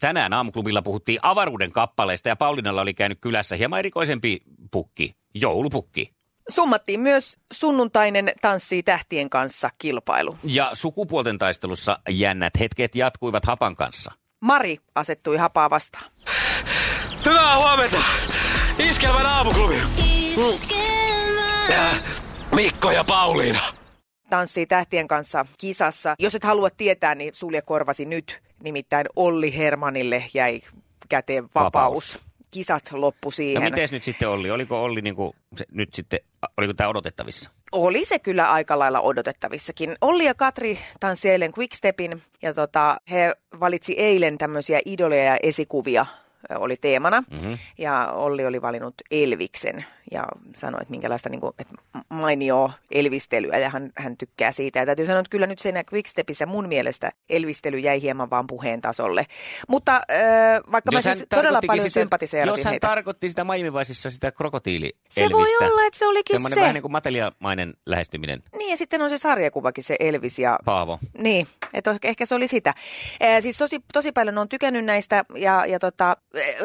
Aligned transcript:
Tänään 0.00 0.32
aamuklubilla 0.32 0.82
puhuttiin 0.82 1.18
avaruuden 1.22 1.72
kappaleista 1.72 2.28
ja 2.28 2.36
Paulinalla 2.36 2.80
oli 2.80 2.94
käynyt 2.94 3.18
kylässä 3.20 3.56
hieman 3.56 3.78
erikoisempi 3.78 4.40
pukki, 4.70 5.14
joulupukki. 5.34 6.12
Summattiin 6.48 7.00
myös 7.00 7.38
sunnuntainen 7.52 8.32
Tanssii 8.42 8.82
tähtien 8.82 9.30
kanssa 9.30 9.70
kilpailu. 9.78 10.38
Ja 10.44 10.70
sukupuolten 10.72 11.38
taistelussa 11.38 11.98
jännät 12.08 12.52
hetket 12.60 12.94
jatkuivat 12.94 13.44
Hapan 13.44 13.76
kanssa. 13.76 14.12
Mari 14.40 14.76
asettui 14.94 15.36
hapaa 15.36 15.70
vastaan. 15.70 16.04
Hyvää 17.24 17.56
huomenta! 17.56 17.98
Iskelmän 18.78 19.26
aamuklubi! 19.26 19.76
Äh, 21.70 22.02
Mikko 22.54 22.90
ja 22.90 23.04
Pauliina. 23.04 23.60
Tanssii 24.30 24.66
tähtien 24.66 25.08
kanssa 25.08 25.46
kisassa. 25.58 26.14
Jos 26.18 26.34
et 26.34 26.44
halua 26.44 26.70
tietää, 26.70 27.14
niin 27.14 27.34
sulje 27.34 27.62
korvasi 27.62 28.04
nyt. 28.04 28.42
Nimittäin 28.62 29.06
Olli 29.16 29.56
Hermanille 29.56 30.24
jäi 30.34 30.60
käteen 31.08 31.44
vapaus. 31.44 31.64
Vapaus. 31.64 32.18
Kisat 32.50 32.92
loppu 32.92 33.26
No 33.26 33.30
siihen. 33.30 33.62
miten 33.62 33.88
nyt 33.92 34.04
sitten 34.04 34.28
Olli? 34.28 34.50
Oliko 34.50 34.82
Olli 34.82 35.02
niinku, 35.02 35.34
se, 35.56 35.64
nyt 35.72 35.94
sitten, 35.94 36.20
oliko 36.56 36.74
tämä 36.74 36.90
odotettavissa? 36.90 37.50
Oli 37.72 38.04
se 38.04 38.18
kyllä 38.18 38.50
aika 38.52 38.78
lailla 38.78 39.00
odotettavissakin. 39.00 39.96
Olli 40.00 40.24
ja 40.24 40.34
Katri 40.34 40.78
tanssi 41.00 41.30
eilen 41.30 41.52
Quickstepin 41.58 42.22
ja 42.42 42.54
tota, 42.54 43.00
he 43.10 43.34
valitsi 43.60 43.92
eilen 43.92 44.38
tämmöisiä 44.38 44.80
idoleja 44.84 45.24
ja 45.24 45.36
esikuvia 45.42 46.06
oli 46.58 46.76
teemana. 46.76 47.22
Mm-hmm. 47.30 47.58
Ja 47.78 48.12
Olli 48.12 48.46
oli 48.46 48.62
valinnut 48.62 48.94
Elviksen 49.10 49.84
ja 50.10 50.24
sanoi, 50.56 50.78
että 50.82 50.90
minkälaista 50.90 51.28
niin 51.28 51.40
kuin, 51.40 51.52
että 51.58 51.74
mainio 52.08 52.70
elvistelyä 52.90 53.58
ja 53.58 53.70
hän, 53.70 53.90
hän 53.96 54.16
tykkää 54.16 54.52
siitä. 54.52 54.78
Ja 54.78 54.86
täytyy 54.86 55.06
sanoa, 55.06 55.20
että 55.20 55.30
kyllä 55.30 55.46
nyt 55.46 55.58
siinä 55.58 55.84
Quickstepissä 55.92 56.46
mun 56.46 56.68
mielestä 56.68 57.10
elvistely 57.30 57.78
jäi 57.78 58.02
hieman 58.02 58.30
vaan 58.30 58.46
puheen 58.46 58.80
tasolle. 58.80 59.26
Mutta 59.68 59.94
äh, 59.96 60.72
vaikka 60.72 60.92
mä 60.92 61.00
hän 61.04 61.16
siis 61.16 61.26
todella 61.28 61.60
paljon 61.66 61.90
sitä- 61.90 62.00
sympatiseerasin 62.00 62.58
Jos 62.58 62.64
hän 62.64 62.72
heitä. 62.72 62.88
tarkoitti 62.88 63.28
sitä 63.28 63.44
Miami 63.44 63.72
Viceissa 63.74 64.10
sitä 64.10 64.32
krokotiili 64.32 64.96
Se 65.10 65.28
voi 65.32 65.46
olla, 65.60 65.86
että 65.86 65.98
se 65.98 66.06
olikin 66.06 66.34
Semmoinen 66.36 66.54
se. 66.56 66.60
vähän 66.60 66.74
niin 66.74 66.82
kuin 66.82 66.92
mateliamainen 66.92 67.74
lähestyminen. 67.86 68.42
Niin 68.58 68.70
ja 68.70 68.76
sitten 68.76 69.02
on 69.02 69.10
se 69.10 69.18
sarjakuvakin, 69.18 69.84
se 69.84 69.96
Elvis 70.00 70.38
ja 70.38 70.58
Paavo. 70.64 70.98
Niin, 71.18 71.46
että 71.74 71.96
ehkä- 72.02 72.26
se 72.26 72.34
oli 72.34 72.48
sitä. 72.48 72.74
Ee, 73.20 73.40
siis 73.40 73.58
tosi, 73.58 73.80
tosi 73.92 74.12
paljon 74.12 74.38
on 74.38 74.48
tykännyt 74.48 74.84
näistä 74.84 75.24
ja, 75.34 75.66
ja 75.66 75.78
tota, 75.78 76.16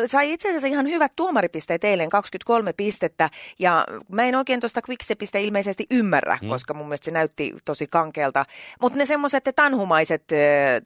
sai 0.07 0.33
itse 0.33 0.47
asiassa 0.49 0.67
ihan 0.67 0.87
hyvät 0.87 1.11
tuomaripisteet 1.15 1.83
eilen, 1.83 2.09
23 2.09 2.73
pistettä. 2.73 3.29
Ja 3.59 3.85
mä 4.11 4.23
en 4.23 4.35
oikein 4.35 4.59
tuosta 4.59 4.81
Quickstepistä 4.89 5.37
ilmeisesti 5.37 5.85
ymmärrä, 5.91 6.37
hmm. 6.41 6.49
koska 6.49 6.73
mun 6.73 6.87
mielestä 6.87 7.05
se 7.05 7.11
näytti 7.11 7.53
tosi 7.65 7.87
kankealta. 7.87 8.45
Mutta 8.81 8.97
ne 8.97 9.05
semmoiset 9.05 9.43
tanhumaiset 9.55 10.23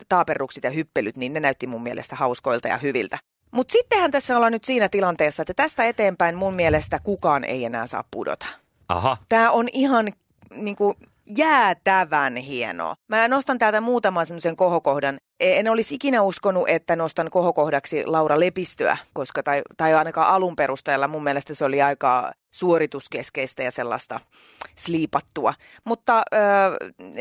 taaperrukset 0.10 0.64
ja 0.64 0.70
hyppelyt, 0.70 1.18
niin 1.18 1.34
ne 1.34 1.40
näytti 1.40 1.68
mun 1.68 1.84
mielestä 1.84 2.16
hauskoilta 2.16 2.68
ja 2.68 2.78
hyviltä. 2.78 3.18
Mutta 3.52 3.72
sittenhän 3.72 4.12
tässä 4.12 4.36
ollaan 4.36 4.52
nyt 4.52 4.66
siinä 4.66 4.90
tilanteessa, 4.90 5.42
että 5.42 5.54
tästä 5.54 5.86
eteenpäin 5.86 6.36
mun 6.36 6.54
mielestä 6.54 7.00
kukaan 7.04 7.44
ei 7.44 7.66
enää 7.66 7.88
saa 7.88 8.04
pudota. 8.12 8.46
Aha. 8.90 9.18
Tämä 9.30 9.52
on 9.52 9.68
ihan 9.74 10.14
niin 10.56 10.76
kuin, 10.76 10.96
jäätävän 11.38 12.36
hienoa. 12.36 12.96
Mä 13.08 13.28
nostan 13.28 13.60
täältä 13.60 13.82
muutaman 13.82 14.26
semmoisen 14.26 14.56
kohokohdan. 14.56 15.18
E, 15.40 15.60
En 15.60 15.70
olisi 15.70 15.96
ikinä 15.96 16.22
uskonut, 16.22 16.70
että 16.70 16.96
nostan 16.96 17.30
kohokohdaksi 17.30 18.06
Laura 18.06 18.40
Lepistöä, 18.40 18.98
koska 19.14 19.44
tai, 19.44 19.62
tai 19.78 19.94
ainakaan 19.94 20.28
alun 20.28 20.56
perusteella 20.56 21.08
mun 21.08 21.24
mielestä 21.24 21.54
se 21.54 21.66
oli 21.66 21.82
aika 21.82 22.32
suorituskeskeistä 22.52 23.64
ja 23.64 23.72
sellaista 23.72 24.20
sliipattua. 24.76 25.54
Mutta 25.84 26.24
ö, 26.34 26.38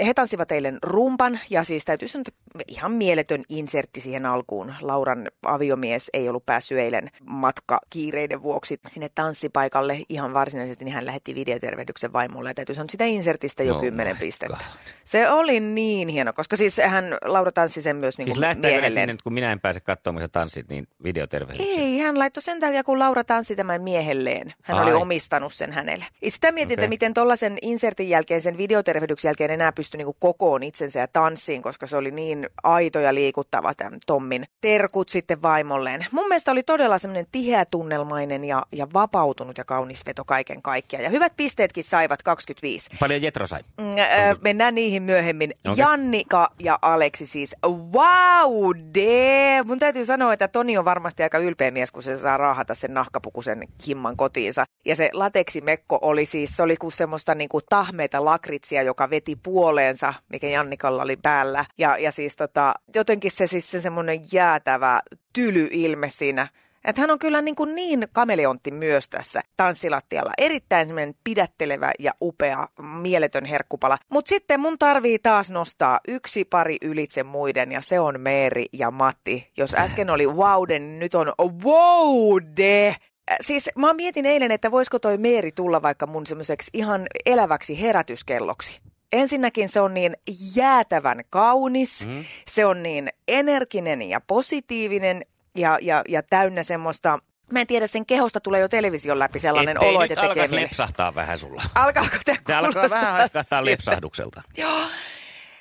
he 0.04 0.14
tanssivat 0.14 0.52
eilen 0.52 0.78
rumpan 0.82 1.40
ja 1.50 1.64
siis 1.64 1.84
täytyy 1.84 2.08
sanoa, 2.08 2.24
että 2.28 2.64
ihan 2.68 2.92
mieletön 2.92 3.42
insertti 3.48 4.00
siihen 4.00 4.26
alkuun. 4.26 4.74
Lauran 4.80 5.28
aviomies 5.42 6.10
ei 6.12 6.28
ollut 6.28 6.46
päässyt 6.46 6.78
eilen 6.78 7.10
matkakiireiden 7.24 8.42
vuoksi 8.42 8.80
sinne 8.90 9.10
tanssipaikalle 9.14 9.98
ihan 10.08 10.34
varsinaisesti, 10.34 10.84
niin 10.84 10.94
hän 10.94 11.06
lähetti 11.06 11.34
videotervehdyksen 11.34 12.12
vaimolle 12.12 12.50
ja 12.50 12.54
täytyy 12.54 12.74
sanoa 12.74 12.88
sitä 12.90 13.04
insertistä 13.04 13.62
jo 13.62 13.80
kymmenen 13.80 14.16
my 14.16 14.20
pistettä. 14.20 14.56
God. 14.56 14.66
Se 15.04 15.30
oli 15.30 15.60
niin 15.60 16.08
hieno, 16.08 16.32
koska 16.32 16.56
siis 16.56 16.80
hän, 16.86 17.04
Laura 17.24 17.52
tanssi 17.52 17.82
sen 17.82 17.96
myös 17.96 18.18
niin 18.18 18.24
Siis 18.24 18.36
kuin 18.36 18.48
ne 18.48 18.54
miehelleen. 18.68 19.08
sinne, 19.08 19.22
kun 19.24 19.32
minä 19.32 19.52
en 19.52 19.60
pääse 19.60 19.80
katsomaan, 19.80 20.24
sä 20.24 20.28
tanssit, 20.28 20.68
niin 20.68 20.88
videotervehdyksen? 21.02 21.78
Ei, 21.78 21.98
hän 21.98 22.18
laittoi 22.18 22.42
sen 22.42 22.60
takia, 22.60 22.84
kun 22.84 22.98
Laura 22.98 23.24
tanssi 23.24 23.56
tämän 23.56 23.82
miehelleen. 23.82 24.54
Hän 24.62 24.78
Ai. 24.78 24.84
oli 24.84 24.94
omistanut 25.18 25.52
sen 25.52 25.72
hänelle. 25.72 26.06
Ja 26.22 26.30
sitä 26.30 26.52
mietin, 26.52 26.74
Okei. 26.74 26.84
että 26.84 26.88
miten 26.88 27.14
tuollaisen 27.14 27.58
insertin 27.62 28.08
jälkeen, 28.08 28.40
sen 28.40 28.58
videotervehdyksen 28.58 29.28
jälkeen 29.28 29.50
enää 29.50 29.72
pystyi 29.72 29.98
niinku 29.98 30.16
kokoon 30.18 30.62
itsensä 30.62 31.00
ja 31.00 31.08
tanssiin, 31.08 31.62
koska 31.62 31.86
se 31.86 31.96
oli 31.96 32.10
niin 32.10 32.48
aito 32.62 33.00
ja 33.00 33.14
liikuttava 33.14 33.74
tämän 33.74 33.98
Tommin 34.06 34.44
terkut 34.60 35.08
sitten 35.08 35.42
vaimolleen. 35.42 36.06
Mun 36.12 36.28
mielestä 36.28 36.50
oli 36.50 36.62
todella 36.62 36.98
semmoinen 36.98 37.26
tiheä 37.32 37.64
tunnelmainen 37.64 38.44
ja, 38.44 38.62
ja 38.72 38.86
vapautunut 38.92 39.58
ja 39.58 39.64
kaunis 39.64 40.06
veto 40.06 40.24
kaiken 40.24 40.62
kaikkiaan. 40.62 41.04
Ja 41.04 41.10
hyvät 41.10 41.32
pisteetkin 41.36 41.84
saivat 41.84 42.22
25. 42.22 42.90
Paljon 43.00 43.22
Jetro 43.22 43.46
sai. 43.46 43.60
Mm, 43.80 43.86
äh, 43.98 44.36
mennään 44.40 44.74
niihin 44.74 45.02
myöhemmin. 45.02 45.54
Okay. 45.64 45.74
Jannika 45.76 46.50
ja 46.58 46.78
Aleksi 46.82 47.26
siis, 47.26 47.56
wow, 47.66 48.70
de! 48.94 49.62
Mun 49.66 49.78
täytyy 49.78 50.04
sanoa, 50.04 50.32
että 50.32 50.48
Toni 50.48 50.78
on 50.78 50.84
varmasti 50.84 51.22
aika 51.22 51.38
ylpeä 51.38 51.70
mies, 51.70 51.92
kun 51.92 52.02
se 52.02 52.16
saa 52.16 52.36
raahata 52.36 52.74
sen 52.74 52.94
nahkapukusen 52.94 53.68
himman 53.86 54.16
kotiinsa. 54.16 54.64
Ja 54.84 54.96
se 54.96 55.07
lateksimekko 55.12 55.98
oli 56.02 56.26
siis, 56.26 56.56
se 56.56 56.62
oli 56.62 56.76
kuin 56.76 56.92
semmoista 56.92 57.34
niinku 57.34 57.60
tahmeita 57.60 58.24
lakritsia, 58.24 58.82
joka 58.82 59.10
veti 59.10 59.36
puoleensa, 59.36 60.14
mikä 60.28 60.48
Jannikalla 60.48 61.02
oli 61.02 61.16
päällä. 61.16 61.64
Ja, 61.78 61.98
ja 61.98 62.12
siis 62.12 62.36
tota, 62.36 62.74
jotenkin 62.94 63.30
se 63.30 63.46
siis 63.46 63.70
se 63.70 63.80
semmoinen 63.80 64.20
jäätävä 64.32 65.00
tyly 65.32 65.68
ilme 65.70 66.08
siinä 66.08 66.48
että 66.84 67.00
hän 67.00 67.10
on 67.10 67.18
kyllä 67.18 67.42
niin, 67.42 67.54
kuin 67.54 67.74
niin 67.74 68.08
kameleontti 68.12 68.70
myös 68.70 69.08
tässä 69.08 69.40
tanssilattialla. 69.56 70.32
Erittäin 70.38 70.88
pidättelevä 71.24 71.92
ja 71.98 72.12
upea, 72.22 72.68
mieletön 73.02 73.44
herkkupala. 73.44 73.98
Mutta 74.08 74.28
sitten 74.28 74.60
mun 74.60 74.78
tarvii 74.78 75.18
taas 75.18 75.50
nostaa 75.50 76.00
yksi 76.08 76.44
pari 76.44 76.76
ylitse 76.82 77.22
muiden 77.22 77.72
ja 77.72 77.80
se 77.80 78.00
on 78.00 78.20
Meeri 78.20 78.66
ja 78.72 78.90
Matti. 78.90 79.50
Jos 79.56 79.74
äsken 79.74 80.10
oli 80.10 80.26
wowde, 80.26 80.78
niin 80.78 80.98
nyt 80.98 81.14
on 81.14 81.32
wowde. 81.64 82.96
Äh, 83.30 83.36
Siis 83.40 83.70
mä 83.76 83.92
mietin 83.92 84.26
eilen, 84.26 84.50
että 84.50 84.70
voisiko 84.70 84.98
toi 84.98 85.18
Meeri 85.18 85.52
tulla 85.52 85.82
vaikka 85.82 86.06
mun 86.06 86.26
semmoiseksi 86.26 86.70
ihan 86.74 87.06
eläväksi 87.26 87.80
herätyskelloksi. 87.80 88.80
Ensinnäkin 89.12 89.68
se 89.68 89.80
on 89.80 89.94
niin 89.94 90.16
jäätävän 90.56 91.22
kaunis, 91.30 92.06
mm. 92.06 92.24
se 92.48 92.66
on 92.66 92.82
niin 92.82 93.08
energinen 93.28 94.02
ja 94.02 94.20
positiivinen 94.20 95.22
ja, 95.54 95.78
ja, 95.82 96.02
ja 96.08 96.22
täynnä 96.22 96.62
semmoista, 96.62 97.18
mä 97.52 97.60
en 97.60 97.66
tiedä, 97.66 97.86
sen 97.86 98.06
kehosta 98.06 98.40
tulee 98.40 98.60
jo 98.60 98.68
television 98.68 99.18
läpi 99.18 99.38
sellainen 99.38 99.76
Ettei 99.76 99.88
olo, 99.90 100.02
että 100.02 100.14
tekee 100.28 100.46
mieli- 100.48 100.62
lepsahtaa 100.62 101.14
vähän 101.14 101.38
sulla. 101.38 101.62
Alkaako 101.74 102.16
tämä 102.24 102.38
Tämä 102.44 102.58
alkaa 102.58 102.90
vähän 102.90 103.12
haiskahtaa 103.12 103.58
siltä? 103.58 103.70
lepsahdukselta. 103.70 104.42
Joo. 104.56 104.80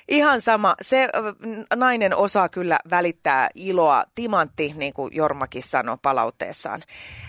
Ihan 0.08 0.40
sama. 0.40 0.74
Se 0.82 1.08
nainen 1.76 2.16
osaa 2.16 2.48
kyllä 2.48 2.78
välittää 2.90 3.50
iloa. 3.54 4.04
Timantti, 4.14 4.74
niin 4.76 4.92
kuin 4.92 5.16
Jormakin 5.16 5.62
sanoi 5.62 5.96
palautteessaan. 6.02 6.82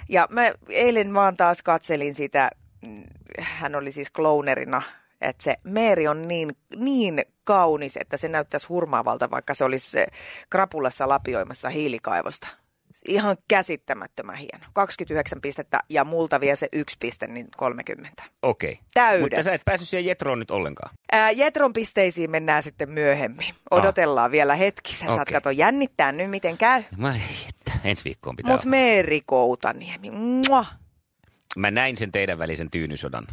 Ja 0.09 0.27
mä 0.29 0.51
eilen 0.69 1.13
vaan 1.13 1.37
taas 1.37 1.63
katselin 1.63 2.15
sitä, 2.15 2.49
mm, 2.81 3.03
hän 3.39 3.75
oli 3.75 3.91
siis 3.91 4.11
clownerina, 4.11 4.81
että 5.21 5.43
se 5.43 5.55
Meeri 5.63 6.07
on 6.07 6.27
niin, 6.27 6.57
niin 6.75 7.25
kaunis, 7.43 7.97
että 7.97 8.17
se 8.17 8.27
näyttäisi 8.27 8.67
hurmaavalta, 8.67 9.31
vaikka 9.31 9.53
se 9.53 9.63
olisi 9.63 9.97
krapulassa 10.49 11.09
lapioimassa 11.09 11.69
hiilikaivosta. 11.69 12.47
Ihan 13.07 13.37
käsittämättömän 13.47 14.35
hieno. 14.35 14.65
29 14.73 15.41
pistettä 15.41 15.79
ja 15.89 16.03
multa 16.03 16.39
vie 16.39 16.55
se 16.55 16.67
yksi 16.73 16.97
piste, 16.99 17.27
niin 17.27 17.47
30. 17.57 18.23
Okei. 18.41 18.79
Täydet. 18.93 19.21
Mutta 19.21 19.43
sä 19.43 19.51
et 19.51 19.61
päässyt 19.65 19.89
siihen 19.89 20.05
Jetroon 20.05 20.39
nyt 20.39 20.51
ollenkaan. 20.51 20.95
Ää, 21.11 21.31
Jetron 21.31 21.73
pisteisiin 21.73 22.31
mennään 22.31 22.63
sitten 22.63 22.89
myöhemmin. 22.91 23.55
Odotellaan 23.71 24.31
vielä 24.31 24.55
hetki. 24.55 24.93
Sä 24.93 25.05
saat 25.05 25.11
Ah. 25.11 25.21
Okei. 25.21 25.33
kato 25.33 25.49
jännittää 25.49 26.11
nyt, 26.11 26.29
miten 26.29 26.57
käy. 26.57 26.83
Mä 26.97 27.13
ei, 27.15 27.21
että 27.49 27.71
ensi 27.83 28.03
viikkoon 28.03 28.35
pitää 28.35 28.51
Mut 28.53 28.61
olla. 28.61 28.69
Meeri 28.69 29.21
Koutaniemi, 29.25 30.11
mua, 30.11 30.65
Mä 31.55 31.71
näin 31.71 31.97
sen 31.97 32.11
teidän 32.11 32.39
välisen 32.39 32.71
tyynysodan 32.71 33.27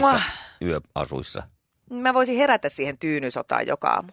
mua. 0.00 0.20
yöasuissa. 0.62 1.42
Mä 1.90 2.14
voisin 2.14 2.36
herätä 2.36 2.68
siihen 2.68 2.98
tyynysotaan 2.98 3.66
joka 3.66 3.88
aamu. 3.88 4.12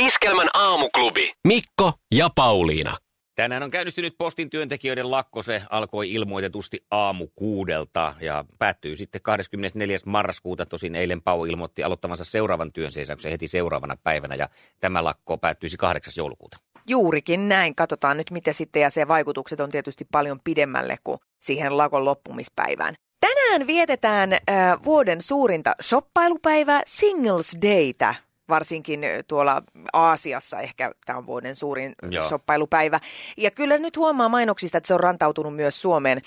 Iskelmän 0.00 0.48
aamuklubi. 0.54 1.32
Mikko 1.44 1.92
ja 2.14 2.30
Pauliina. 2.34 2.96
Tänään 3.36 3.62
on 3.62 3.70
käynnistynyt 3.70 4.14
postin 4.18 4.50
työntekijöiden 4.50 5.10
lakko. 5.10 5.42
Se 5.42 5.62
alkoi 5.70 6.12
ilmoitetusti 6.12 6.84
aamu 6.90 7.26
kuudelta 7.34 8.14
ja 8.20 8.44
päättyy 8.58 8.96
sitten 8.96 9.22
24. 9.22 9.98
marraskuuta. 10.06 10.66
Tosin 10.66 10.94
eilen 10.94 11.22
Pau 11.22 11.44
ilmoitti 11.44 11.82
aloittavansa 11.82 12.24
seuraavan 12.24 12.72
työnseisauksen 12.72 13.30
heti 13.30 13.48
seuraavana 13.48 13.96
päivänä 14.04 14.34
ja 14.34 14.48
tämä 14.80 15.04
lakko 15.04 15.38
päättyisi 15.38 15.76
8. 15.76 16.12
joulukuuta. 16.16 16.58
Juurikin 16.88 17.48
näin. 17.48 17.74
Katsotaan 17.74 18.16
nyt 18.16 18.30
miten 18.30 18.54
sitten 18.54 18.82
ja 18.82 18.90
se 18.90 19.08
vaikutukset 19.08 19.60
on 19.60 19.70
tietysti 19.70 20.06
paljon 20.12 20.40
pidemmälle 20.44 20.96
kuin 21.04 21.18
siihen 21.40 21.76
lakon 21.76 22.04
loppumispäivään. 22.04 22.94
Tänään 23.20 23.66
vietetään 23.66 24.32
äh, 24.32 24.38
vuoden 24.84 25.22
suurinta 25.22 25.74
shoppailupäivää 25.82 26.82
Singles 26.86 27.56
Daytä 27.62 28.14
varsinkin 28.48 29.00
tuolla 29.28 29.62
Aasiassa 29.92 30.60
ehkä 30.60 30.92
tämä 31.06 31.18
on 31.18 31.26
vuoden 31.26 31.56
suurin 31.56 31.94
Joo. 32.10 32.28
shoppailupäivä. 32.28 33.00
Ja 33.36 33.50
kyllä 33.50 33.78
nyt 33.78 33.96
huomaa 33.96 34.28
mainoksista, 34.28 34.78
että 34.78 34.88
se 34.88 34.94
on 34.94 35.00
rantautunut 35.00 35.56
myös 35.56 35.82
Suomeen. 35.82 36.22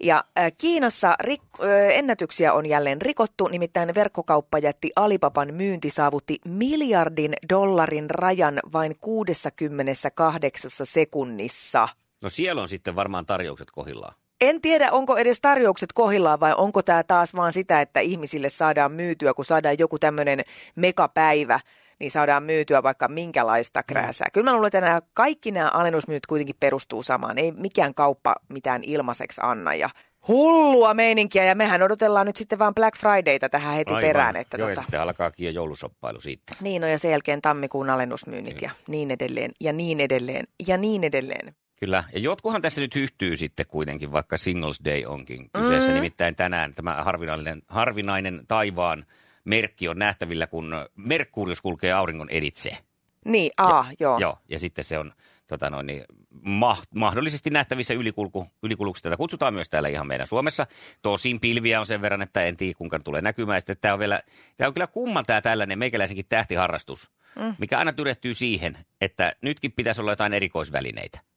Ja 0.00 0.24
äh, 0.38 0.52
Kiinassa 0.58 1.16
rik- 1.24 1.64
äh, 1.66 1.98
ennätyksiä 1.98 2.52
on 2.52 2.66
jälleen 2.66 3.02
rikottu, 3.02 3.48
nimittäin 3.48 3.94
verkkokauppajätti 3.94 4.90
Alipapan 4.96 5.54
myynti 5.54 5.90
saavutti 5.90 6.38
miljardin 6.44 7.34
dollarin 7.48 8.10
rajan 8.10 8.60
vain 8.72 8.94
68 9.00 10.70
sekunnissa. 10.84 11.88
No 12.20 12.28
siellä 12.28 12.62
on 12.62 12.68
sitten 12.68 12.96
varmaan 12.96 13.26
tarjoukset 13.26 13.70
kohillaan. 13.70 14.14
En 14.40 14.60
tiedä, 14.60 14.90
onko 14.92 15.16
edes 15.16 15.40
tarjoukset 15.40 15.92
kohillaan 15.92 16.40
vai 16.40 16.54
onko 16.56 16.82
tämä 16.82 17.02
taas 17.02 17.34
vaan 17.34 17.52
sitä, 17.52 17.80
että 17.80 18.00
ihmisille 18.00 18.48
saadaan 18.48 18.92
myytyä, 18.92 19.34
kun 19.34 19.44
saadaan 19.44 19.78
joku 19.78 19.98
tämmöinen 19.98 20.40
megapäivä, 20.74 21.60
niin 21.98 22.10
saadaan 22.10 22.42
myytyä 22.42 22.82
vaikka 22.82 23.08
minkälaista 23.08 23.82
krääsää. 23.82 24.26
Mm. 24.26 24.32
Kyllä 24.32 24.44
mä 24.44 24.52
luulen, 24.52 24.66
että 24.66 24.80
nämä, 24.80 25.02
kaikki 25.14 25.50
nämä 25.50 25.68
alennusmyynnit 25.68 26.26
kuitenkin 26.26 26.56
perustuu 26.60 27.02
samaan. 27.02 27.38
Ei 27.38 27.52
mikään 27.52 27.94
kauppa 27.94 28.34
mitään 28.48 28.82
ilmaiseksi 28.84 29.40
anna 29.44 29.74
ja 29.74 29.90
hullua 30.28 30.94
meininkiä 30.94 31.44
ja 31.44 31.54
mehän 31.54 31.82
odotellaan 31.82 32.26
nyt 32.26 32.36
sitten 32.36 32.58
vaan 32.58 32.74
Black 32.74 32.98
Fridayta 32.98 33.48
tähän 33.48 33.74
heti 33.74 33.92
Aivan. 33.92 34.08
perään. 34.08 34.36
Että 34.36 34.56
Joo, 34.56 34.68
tota... 34.68 34.80
ja 34.80 34.82
sitten 34.82 35.00
alkaakin 35.00 35.44
jo 35.44 35.50
joulusoppailu 35.50 36.20
siitä. 36.20 36.52
Niin, 36.60 36.82
no 36.82 36.88
ja 36.88 36.98
sen 36.98 37.10
jälkeen 37.10 37.42
tammikuun 37.42 37.90
alennusmyynnit 37.90 38.54
niin. 38.54 38.62
ja 38.62 38.70
niin 38.88 39.10
edelleen 39.10 39.50
ja 39.60 39.72
niin 39.72 40.00
edelleen 40.00 40.46
ja 40.68 40.76
niin 40.76 41.04
edelleen. 41.04 41.54
Kyllä, 41.80 42.04
ja 42.12 42.18
jotkuhan 42.18 42.62
tässä 42.62 42.80
nyt 42.80 42.94
hyhtyy 42.94 43.36
sitten 43.36 43.66
kuitenkin, 43.66 44.12
vaikka 44.12 44.38
Singles 44.38 44.80
Day 44.84 45.04
onkin 45.06 45.50
kyseessä. 45.52 45.88
Mm. 45.88 45.94
Nimittäin 45.94 46.36
tänään 46.36 46.74
tämä 46.74 46.94
harvinainen, 46.94 47.62
harvinainen 47.68 48.44
taivaan 48.48 49.06
merkki 49.44 49.88
on 49.88 49.98
nähtävillä, 49.98 50.46
kun 50.46 50.74
Merkurius 50.96 51.60
kulkee 51.60 51.92
auringon 51.92 52.30
editse. 52.30 52.76
Niin, 53.24 53.50
ja, 53.58 53.84
joo. 54.00 54.18
Joo, 54.18 54.38
ja 54.48 54.58
sitten 54.58 54.84
se 54.84 54.98
on 54.98 55.12
tota 55.46 55.70
noin, 55.70 55.86
niin, 55.86 56.04
ma- 56.42 56.82
mahdollisesti 56.94 57.50
nähtävissä 57.50 57.94
ylikulku, 57.94 58.46
ylikuluksi. 58.62 59.02
Tätä 59.02 59.16
kutsutaan 59.16 59.54
myös 59.54 59.68
täällä 59.68 59.88
ihan 59.88 60.06
meidän 60.06 60.26
Suomessa. 60.26 60.66
Tosin 61.02 61.40
pilviä 61.40 61.80
on 61.80 61.86
sen 61.86 62.02
verran, 62.02 62.22
että 62.22 62.42
en 62.42 62.56
tiedä 62.56 62.74
kuinka 62.78 62.98
tulee 62.98 63.22
näkymään. 63.22 63.60
Sitten 63.60 63.76
tämä 63.80 63.94
on, 63.94 64.00
vielä, 64.00 64.20
tämä 64.56 64.68
on 64.68 64.74
kyllä 64.74 64.86
kumman 64.86 65.26
tämä 65.26 65.40
tällainen 65.40 65.78
meikäläisenkin 65.78 66.26
tähtiharrastus, 66.28 67.10
mm. 67.36 67.54
mikä 67.58 67.78
aina 67.78 67.92
tyrehtyy 67.92 68.34
siihen, 68.34 68.78
että 69.00 69.32
nytkin 69.42 69.72
pitäisi 69.72 70.00
olla 70.00 70.12
jotain 70.12 70.32
erikoisvälineitä. 70.32 71.29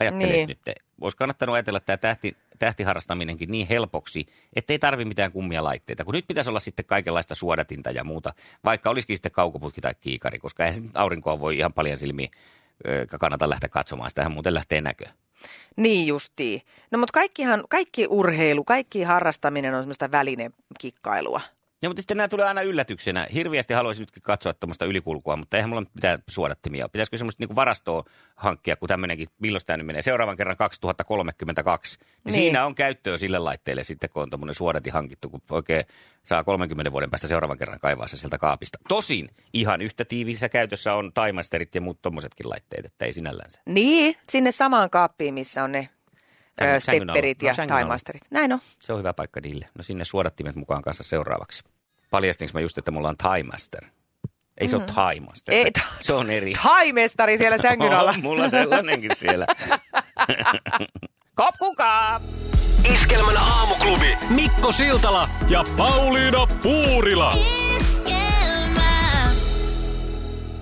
Ajattelee 0.00 0.36
niin. 0.36 0.48
nyt, 0.48 0.60
olisi 1.00 1.16
kannattanut 1.16 1.54
ajatella 1.54 1.80
tämä 1.80 1.96
tähti, 1.96 2.36
tähtiharrastaminenkin 2.58 3.50
niin 3.50 3.68
helpoksi, 3.68 4.26
ettei 4.56 4.78
tarvi 4.78 5.04
mitään 5.04 5.32
kummia 5.32 5.64
laitteita, 5.64 6.04
kun 6.04 6.14
nyt 6.14 6.26
pitäisi 6.26 6.50
olla 6.50 6.60
sitten 6.60 6.84
kaikenlaista 6.84 7.34
suodatinta 7.34 7.90
ja 7.90 8.04
muuta, 8.04 8.32
vaikka 8.64 8.90
olisikin 8.90 9.16
sitten 9.16 9.32
kaukoputki 9.32 9.80
tai 9.80 9.94
kiikari, 10.00 10.38
koska 10.38 10.66
eihän 10.66 10.90
aurinkoa 10.94 11.40
voi 11.40 11.58
ihan 11.58 11.72
paljon 11.72 11.96
silmiin 11.96 12.30
kannata 13.20 13.50
lähteä 13.50 13.68
katsomaan, 13.68 14.10
sitähän 14.10 14.32
muuten 14.32 14.54
lähtee 14.54 14.80
näkö. 14.80 15.04
Niin 15.76 16.06
justiin. 16.06 16.62
No 16.90 16.98
mutta 16.98 17.12
kaikkihan, 17.12 17.64
kaikki 17.68 18.06
urheilu, 18.06 18.64
kaikki 18.64 19.02
harrastaminen 19.02 19.74
on 19.74 19.82
semmoista 19.82 20.10
välinekikkailua. 20.10 21.40
Ja 21.82 21.88
mutta 21.88 22.00
sitten 22.00 22.16
nämä 22.16 22.28
tulee 22.28 22.46
aina 22.46 22.62
yllätyksenä. 22.62 23.26
Hirviästi 23.34 23.74
haluaisin 23.74 24.02
nytkin 24.02 24.22
katsoa 24.22 24.54
tuommoista 24.54 24.84
ylikulkua, 24.84 25.36
mutta 25.36 25.56
eihän 25.56 25.70
mulla 25.70 25.80
ole 25.80 25.88
mitään 25.94 26.22
suodattimia. 26.28 26.88
Pitäisikö 26.88 27.16
semmoista 27.16 27.44
niin 27.44 27.56
varastoa 27.56 28.04
hankkia, 28.36 28.76
kun 28.76 28.88
tämmöinenkin, 28.88 29.26
milloin 29.38 29.60
tämä 29.66 29.76
nyt 29.76 29.86
menee? 29.86 30.02
Seuraavan 30.02 30.36
kerran 30.36 30.56
2032. 30.56 31.98
Niin, 31.98 32.08
niin. 32.24 32.34
Siinä 32.34 32.66
on 32.66 32.74
käyttöä 32.74 33.16
sille 33.16 33.38
laitteelle 33.38 33.84
sitten, 33.84 34.10
kun 34.10 34.22
on 34.22 34.30
tuommoinen 34.30 34.54
suodatin 34.54 34.92
hankittu, 34.92 35.30
kun 35.30 35.42
oikein 35.50 35.84
saa 36.22 36.44
30 36.44 36.92
vuoden 36.92 37.10
päästä 37.10 37.28
seuraavan 37.28 37.58
kerran 37.58 37.80
kaivaa 37.80 38.08
se 38.08 38.16
sieltä 38.16 38.38
kaapista. 38.38 38.78
Tosin 38.88 39.28
ihan 39.52 39.82
yhtä 39.82 40.04
tiiviissä 40.04 40.48
käytössä 40.48 40.94
on 40.94 41.12
taimasterit 41.12 41.74
ja 41.74 41.80
muut 41.80 42.02
tuommoisetkin 42.02 42.50
laitteet, 42.50 42.84
että 42.84 43.04
ei 43.04 43.12
sinällään 43.12 43.50
se. 43.50 43.60
Niin, 43.66 44.16
sinne 44.28 44.52
samaan 44.52 44.90
kaappiin, 44.90 45.34
missä 45.34 45.64
on 45.64 45.72
ne 45.72 45.88
Sängyn, 46.60 46.80
stepperit 46.80 47.42
no, 47.42 47.48
ja 47.48 47.54
taimasterit. 47.68 48.22
Näin 48.30 48.52
on. 48.52 48.58
Se 48.80 48.92
on 48.92 48.98
hyvä 48.98 49.12
paikka 49.12 49.40
niille. 49.40 49.68
No 49.74 49.82
sinne 49.82 50.04
suodattimet 50.04 50.56
mukaan 50.56 50.82
kanssa 50.82 51.02
seuraavaksi. 51.02 51.64
Paljastinko 52.10 52.50
mä 52.54 52.60
just, 52.60 52.78
että 52.78 52.90
mulla 52.90 53.08
on 53.08 53.16
Thaimaster? 53.16 53.84
Ei 54.58 54.68
se 54.68 54.76
mm. 54.76 54.82
ole 54.82 54.92
Thaimaster. 54.92 55.54
Ei, 55.54 55.64
se, 55.64 55.84
se 56.00 56.14
on 56.14 56.30
eri. 56.30 56.52
Thaimestari 56.52 57.38
siellä 57.38 57.58
sängyn 57.58 57.92
alla. 57.92 58.10
on 58.10 58.20
mulla 58.20 58.48
sellainenkin 58.48 59.16
siellä. 59.16 59.46
Kopkukaa! 61.34 62.20
Iskelmän 62.92 63.36
aamuklubi. 63.36 64.18
Mikko 64.34 64.72
Siltala 64.72 65.28
ja 65.48 65.64
Pauliina 65.76 66.46
Puurila. 66.62 67.32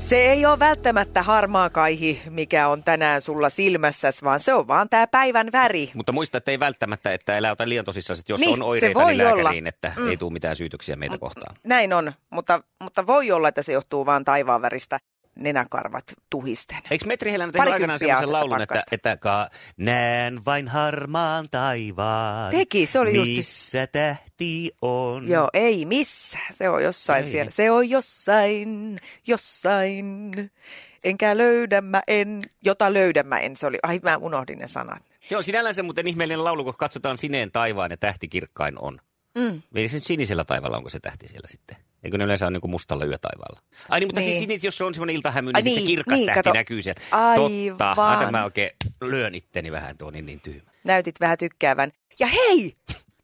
Se 0.04 0.16
ei 0.16 0.46
ole 0.46 0.58
välttämättä 0.58 1.22
harmaa 1.22 1.70
kaihi, 1.70 2.22
mikä 2.30 2.68
on 2.68 2.84
tänään 2.84 3.20
sulla 3.22 3.50
silmässäs, 3.50 4.22
vaan 4.22 4.40
se 4.40 4.54
on 4.54 4.68
vaan 4.68 4.88
tämä 4.88 5.06
päivän 5.06 5.52
väri. 5.52 5.90
Mutta 5.94 6.12
muista, 6.12 6.38
että 6.38 6.50
ei 6.50 6.60
välttämättä, 6.60 7.12
että 7.12 7.36
älä 7.36 7.50
ota 7.50 7.68
liian 7.68 7.84
tosissaan, 7.84 8.18
että 8.18 8.32
jos 8.32 8.40
niin, 8.40 8.62
on 8.62 8.68
oireita, 8.68 9.06
niin 9.06 9.18
lääkäriin, 9.18 9.64
olla. 9.64 9.68
että 9.68 9.92
mm. 9.96 10.08
ei 10.08 10.16
tule 10.16 10.32
mitään 10.32 10.56
syytöksiä 10.56 10.96
meitä 10.96 11.18
kohtaan. 11.18 11.56
Näin 11.62 11.92
on, 11.92 12.12
mutta, 12.30 12.62
mutta 12.82 13.06
voi 13.06 13.30
olla, 13.30 13.48
että 13.48 13.62
se 13.62 13.72
johtuu 13.72 14.06
vaan 14.06 14.24
taivaan 14.24 14.62
väristä 14.62 15.00
nenäkarvat 15.36 16.04
tuhisten. 16.30 16.78
Eikö 16.90 17.06
Metri 17.06 17.32
Helänä 17.32 17.52
tehnyt 17.52 17.72
aikanaan 17.72 17.98
sellaisen 17.98 18.32
laulun, 18.32 18.62
että, 18.62 18.82
että 18.92 19.16
ka, 19.16 19.48
näen 19.76 20.44
vain 20.44 20.68
harmaan 20.68 21.46
taivaan. 21.50 22.50
Teki, 22.50 22.86
se 22.86 22.98
oli 22.98 23.12
missä 23.12 23.26
just 23.26 23.36
Missä 23.36 23.86
tähti 23.86 24.70
on. 24.82 25.28
Joo, 25.28 25.50
ei 25.52 25.84
missä. 25.84 26.38
Se 26.50 26.68
on 26.68 26.82
jossain 26.82 27.24
ei. 27.24 27.30
siellä. 27.30 27.50
Se 27.50 27.70
on 27.70 27.90
jossain, 27.90 28.98
jossain. 29.26 30.32
Enkä 31.04 31.36
löydä 31.36 31.80
mä 31.80 32.02
en, 32.06 32.42
jota 32.64 32.92
löydä 32.92 33.22
mä 33.22 33.38
en. 33.38 33.56
Se 33.56 33.66
oli, 33.66 33.78
ai 33.82 34.00
mä 34.02 34.16
unohdin 34.16 34.58
ne 34.58 34.66
sanat. 34.66 35.02
Se 35.24 35.36
on 35.36 35.44
sinällänsä 35.44 35.82
muuten 35.82 36.06
ihmeellinen 36.06 36.44
laulu, 36.44 36.64
kun 36.64 36.74
katsotaan 36.76 37.16
sineen 37.16 37.52
taivaan 37.52 37.90
ja 37.90 37.96
tähti 37.96 38.28
kirkkain 38.28 38.78
on. 38.78 39.00
Mm. 39.34 39.62
Eli 39.74 39.88
se 39.88 40.00
sinisellä 40.00 40.44
taivaalla 40.44 40.76
onko 40.76 40.90
se 40.90 41.00
tähti 41.00 41.28
siellä 41.28 41.48
sitten? 41.48 41.76
Eikö 42.04 42.18
ne 42.18 42.24
yleensä 42.24 42.46
ole 42.46 42.50
niin 42.50 42.70
mustalla 42.70 43.04
yötaivaalla? 43.04 43.60
Ai 43.88 44.00
niin, 44.00 44.08
mutta 44.08 44.20
siis 44.20 44.36
niin. 44.36 44.48
siis 44.48 44.64
jos 44.64 44.76
se 44.76 44.84
on 44.84 44.94
semmoinen 44.94 45.16
iltahämy, 45.16 45.52
niin, 45.52 45.64
niin 45.64 45.80
se 45.80 45.86
kirkas 45.86 46.18
niin, 46.18 46.26
tähti 46.26 46.38
kato. 46.38 46.52
näkyy 46.52 46.82
sieltä. 46.82 47.00
Aivan. 47.10 47.78
Totta. 47.78 47.94
Mä, 48.24 48.30
mä 48.30 48.44
oikein 48.44 48.70
lyön 49.00 49.34
itteni 49.34 49.72
vähän 49.72 49.98
tuon 49.98 50.12
niin, 50.12 50.26
niin 50.26 50.40
tyhmä. 50.40 50.70
Näytit 50.84 51.20
vähän 51.20 51.38
tykkäävän. 51.38 51.92
Ja 52.20 52.26
hei! 52.26 52.76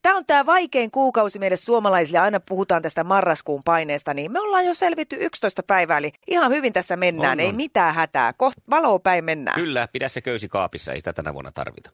Tämä 0.02 0.16
on 0.16 0.26
tämä 0.26 0.46
vaikein 0.46 0.90
kuukausi 0.90 1.38
meille 1.38 1.56
suomalaisille. 1.56 2.18
Aina 2.18 2.40
puhutaan 2.40 2.82
tästä 2.82 3.04
marraskuun 3.04 3.62
paineesta, 3.64 4.14
niin 4.14 4.32
me 4.32 4.40
ollaan 4.40 4.66
jo 4.66 4.74
selvitty 4.74 5.16
11 5.20 5.62
päivää, 5.62 5.98
eli 5.98 6.12
ihan 6.26 6.52
hyvin 6.52 6.72
tässä 6.72 6.96
mennään. 6.96 7.38
On, 7.38 7.44
on. 7.44 7.46
Ei 7.46 7.52
mitään 7.52 7.94
hätää. 7.94 8.32
Koht 8.32 8.58
valoa 8.70 8.98
päin 8.98 9.24
mennään. 9.24 9.60
Kyllä, 9.60 9.88
pidä 9.92 10.08
se 10.08 10.20
köysi 10.20 10.48
kaapissa, 10.48 10.92
ei 10.92 11.00
sitä 11.00 11.12
tänä 11.12 11.34
vuonna 11.34 11.52
tarvita. 11.52 11.90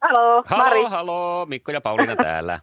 Halo, 0.00 0.44
Mari. 0.50 0.82
Halo, 0.82 0.88
halo, 0.88 1.46
Mikko 1.46 1.72
ja 1.72 1.80
Pauliina 1.80 2.16
täällä. 2.16 2.60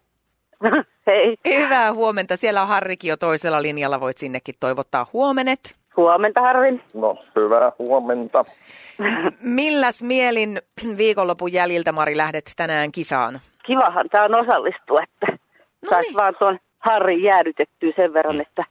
Hei. 1.08 1.38
Hyvää 1.48 1.94
huomenta. 1.94 2.38
Siellä 2.38 2.62
on 2.62 2.68
Harrikin 2.68 3.10
jo 3.10 3.18
toisella 3.18 3.62
linjalla. 3.62 4.00
Voit 4.00 4.18
sinnekin 4.18 4.56
toivottaa 4.60 5.08
huomenet. 5.13 5.75
Huomenta, 5.98 6.41
Harri. 6.41 6.82
No, 6.94 7.24
hyvää 7.36 7.72
huomenta. 7.80 8.46
Milläs 9.41 10.03
mielin 10.03 10.62
viikonlopun 10.98 11.53
jäljiltä, 11.53 11.91
Mari, 11.91 12.18
lähdet 12.18 12.51
tänään 12.56 12.91
kisaan? 12.91 13.39
Kivahan 13.65 14.10
tämä 14.10 14.25
on 14.25 14.36
osallistua, 14.36 15.00
että 15.03 15.27
no 15.84 15.89
saisi 15.89 16.10
niin. 16.10 16.18
vaan 16.18 16.36
tuon 16.39 16.60
Harri 16.80 17.24
jäädytettyä 17.24 17.91
sen 17.96 18.13
verran, 18.13 18.41
että 18.41 18.63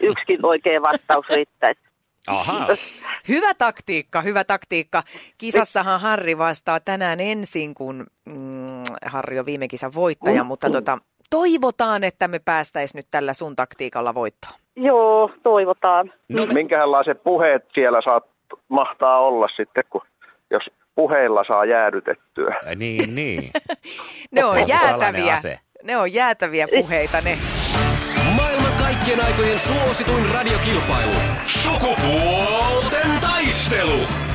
yksikin 0.00 0.46
oikea 0.46 0.82
vastaus 0.82 1.26
riittäisi. 1.28 1.80
Aha. 2.26 2.66
Hyvä 3.28 3.54
taktiikka, 3.54 4.20
hyvä 4.20 4.44
taktiikka. 4.44 5.02
Kisassahan 5.38 6.00
Harri 6.00 6.38
vastaa 6.38 6.80
tänään 6.80 7.20
ensin, 7.20 7.74
kun 7.74 8.06
mm, 8.24 8.82
Harri 9.06 9.38
on 9.38 9.46
viime 9.46 9.68
kisan 9.68 9.94
voittaja, 9.94 10.44
mm. 10.44 10.46
mutta 10.46 10.70
tota, 10.70 10.98
toivotaan, 11.32 12.04
että 12.04 12.28
me 12.28 12.38
päästäisiin 12.44 12.98
nyt 12.98 13.06
tällä 13.10 13.34
sun 13.34 13.56
taktiikalla 13.56 14.14
voittoon. 14.14 14.54
Joo, 14.76 15.30
toivotaan. 15.42 16.12
No, 16.28 16.46
Minkälaiset 16.46 17.22
puheet 17.22 17.64
siellä 17.74 18.00
saat, 18.04 18.24
mahtaa 18.68 19.18
olla 19.20 19.46
sitten, 19.56 19.84
kun 19.90 20.00
jos 20.50 20.62
puheilla 20.94 21.42
saa 21.52 21.64
jäädytettyä? 21.64 22.60
Ja 22.66 22.74
niin, 22.74 23.14
niin. 23.14 23.50
ne 24.34 24.44
on 24.44 24.68
jäätäviä. 24.68 25.36
Ne 25.82 25.96
on 25.96 26.12
jäätäviä 26.12 26.68
puheita 26.68 27.20
ne. 27.20 27.38
Maailman 28.36 28.72
kaikkien 28.78 29.24
aikojen 29.24 29.58
suosituin 29.58 30.24
radiokilpailu. 30.34 31.12
Sukupuolten 31.44 33.10
taistelu. 33.20 34.31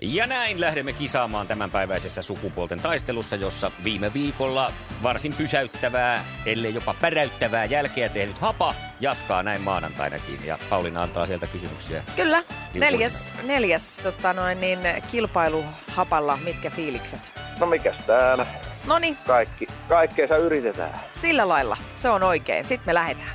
Ja 0.00 0.26
näin 0.26 0.60
lähdemme 0.60 0.92
kisaamaan 0.92 1.46
tämänpäiväisessä 1.46 2.22
sukupuolten 2.22 2.80
taistelussa, 2.80 3.36
jossa 3.36 3.70
viime 3.84 4.12
viikolla 4.12 4.72
varsin 5.02 5.34
pysäyttävää, 5.34 6.24
ellei 6.46 6.74
jopa 6.74 6.94
päräyttävää 7.00 7.64
jälkeä 7.64 8.08
tehnyt 8.08 8.38
Hapa 8.38 8.74
jatkaa 9.00 9.42
näin 9.42 9.60
maanantainakin. 9.60 10.38
Ja 10.44 10.58
Pauliina 10.70 11.02
antaa 11.02 11.26
sieltä 11.26 11.46
kysymyksiä. 11.46 12.04
Kyllä, 12.16 12.42
neljäs, 12.74 13.30
neljäs 13.42 13.96
tota 14.02 14.32
noin, 14.32 14.60
niin, 14.60 14.78
kilpailu 15.10 15.64
hapalla, 15.88 16.38
mitkä 16.44 16.70
fiilikset? 16.70 17.32
No 17.60 17.66
mikäs 17.66 17.96
täällä? 18.06 18.46
Noni, 18.86 19.16
Kaikki, 19.26 19.66
kaikkeensa 19.88 20.36
yritetään. 20.36 21.00
sillä 21.12 21.48
lailla, 21.48 21.76
se 21.96 22.08
on 22.08 22.22
oikein. 22.22 22.66
Sitten 22.66 22.88
me 22.88 22.94
lähdetään. 22.94 23.30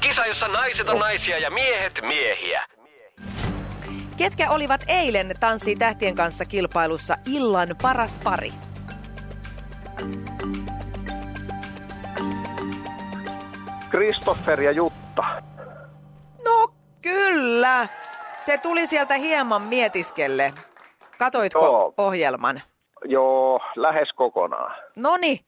Kisa, 0.00 0.26
jossa 0.26 0.48
naiset 0.48 0.88
on 0.88 0.98
naisia 0.98 1.38
ja 1.38 1.50
miehet 1.50 2.00
miehiä. 2.02 2.64
Ketkä 4.16 4.50
olivat 4.50 4.84
eilen 4.88 5.34
Tanssii 5.40 5.76
tähtien 5.76 6.14
kanssa 6.14 6.44
kilpailussa 6.44 7.16
illan 7.26 7.68
paras 7.82 8.18
pari? 8.24 8.52
Kristoffer 13.90 14.60
ja 14.62 14.70
Jutta. 14.72 15.42
No 16.44 16.68
kyllä, 17.02 17.88
se 18.40 18.58
tuli 18.58 18.86
sieltä 18.86 19.14
hieman 19.14 19.62
mietiskelle. 19.62 20.52
Katoitko 21.18 21.64
Joo. 21.64 21.94
ohjelman? 21.96 22.62
Joo, 23.04 23.60
lähes 23.76 24.08
kokonaan. 24.16 24.74
Noni, 24.96 25.40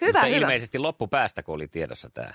hyvä, 0.00 0.12
Mutta 0.12 0.26
hyvä. 0.26 0.36
ilmeisesti 0.38 0.78
loppupäästä, 0.78 1.42
kun 1.42 1.54
oli 1.54 1.68
tiedossa 1.68 2.10
tämä 2.14 2.30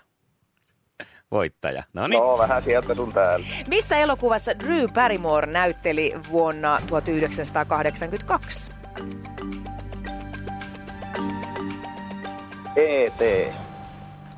voittaja. 1.32 1.84
No 1.94 2.08
niin. 2.08 2.20
No, 2.20 2.38
vähän 2.38 2.64
sieltä 2.64 2.96
sun 2.96 3.14
täällä. 3.14 3.46
Missä 3.68 3.98
elokuvassa 3.98 4.60
Drew 4.60 4.86
Barrymore 4.94 5.48
näytteli 5.52 6.14
vuonna 6.32 6.80
1982? 6.88 8.72
ET. 12.76 13.54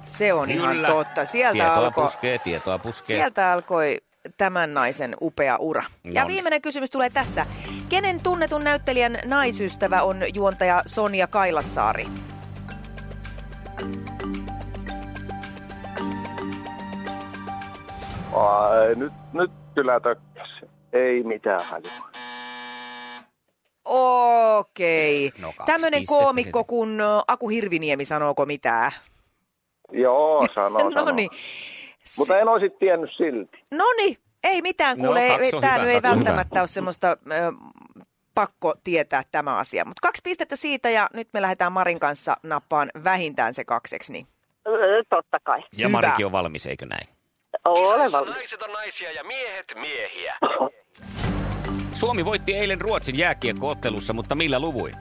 Se 0.05 0.33
on 0.33 0.49
ihan 0.51 0.75
Kyllä. 0.75 0.87
totta. 0.87 1.25
Sieltä 1.25 1.53
tietoa 1.53 1.73
alkoi, 1.85 2.03
puskee, 2.03 2.37
tietoa 2.37 2.79
puskee. 2.79 3.15
sieltä 3.17 3.51
alkoi 3.51 3.97
tämän 4.37 4.73
naisen 4.73 5.15
upea 5.21 5.57
ura. 5.57 5.83
Ja 6.03 6.21
No 6.21 6.27
niin. 6.27 6.27
viimeinen 6.35 6.61
kysymys 6.61 6.91
tulee 6.91 7.09
tässä. 7.09 7.45
Kenen 7.89 8.19
tunnetun 8.21 8.63
näyttelijän 8.63 9.17
naisystävä 9.25 10.01
on 10.01 10.21
juontaja 10.33 10.81
Sonja 10.85 11.27
Kailassaari? 11.27 12.07
Ai, 18.35 18.95
nyt, 18.95 19.13
nyt 19.33 19.51
kyllä 19.75 19.99
tökkäs. 19.99 20.49
Ei 20.93 21.23
mitään 21.23 21.59
hajua. 21.65 22.09
Okei. 23.85 25.31
No, 25.41 25.47
kaksi 25.57 25.71
Tämmöinen 25.71 25.99
pistettä 26.01 26.23
koomikko 26.23 26.59
siitä. 26.59 26.67
kuin 26.69 27.01
ö, 27.01 27.05
Aku 27.27 27.49
Hirviniemi, 27.49 28.05
sanooko 28.05 28.45
mitään? 28.45 28.91
Joo, 29.91 30.47
sanoo, 30.55 30.83
No 30.83 30.91
sanoo. 30.91 31.15
niin. 31.15 31.29
Mutta 32.17 32.39
en 32.39 32.47
olisi 32.47 32.69
tiennyt 32.79 33.09
silti. 33.17 33.57
Noni, 33.71 34.17
ei 34.43 34.61
mitään, 34.61 34.97
No, 34.97 35.03
kuule, 35.05 35.31
on 35.53 35.61
tämä 35.61 35.73
hyvä, 35.73 35.83
nyt 35.85 35.93
ei 35.95 36.01
välttämättä 36.03 36.59
ole 36.59 36.67
semmoista 36.67 37.07
ö, 37.11 37.15
pakko 38.35 38.73
tietää 38.83 39.23
tämä 39.31 39.57
asia. 39.57 39.85
Mutta 39.85 39.99
kaksi 40.01 40.21
pistettä 40.23 40.55
siitä 40.55 40.89
ja 40.89 41.07
nyt 41.13 41.27
me 41.33 41.41
lähdetään 41.41 41.71
Marin 41.71 41.99
kanssa 41.99 42.37
nappaan 42.43 42.89
vähintään 43.03 43.53
se 43.53 43.65
kakseksi. 43.65 44.13
Niin. 44.13 44.27
Totta 45.09 45.39
kai. 45.43 45.59
Ja 45.77 45.87
Hyvä. 45.87 45.89
Marikin 45.97 46.25
on 46.25 46.31
valmis, 46.31 46.65
eikö 46.67 46.85
näin? 46.85 47.07
Valmis. 47.65 48.11
naiset 48.35 48.61
on 48.63 48.71
naisia 48.73 49.11
ja 49.11 49.23
miehet 49.23 49.73
miehiä. 49.75 50.37
Suomi 51.93 52.25
voitti 52.25 52.53
eilen 52.53 52.81
Ruotsin 52.81 53.17
jääkiekkoottelussa, 53.17 54.13
mutta 54.13 54.35
millä 54.35 54.59
luvuin? 54.59 54.95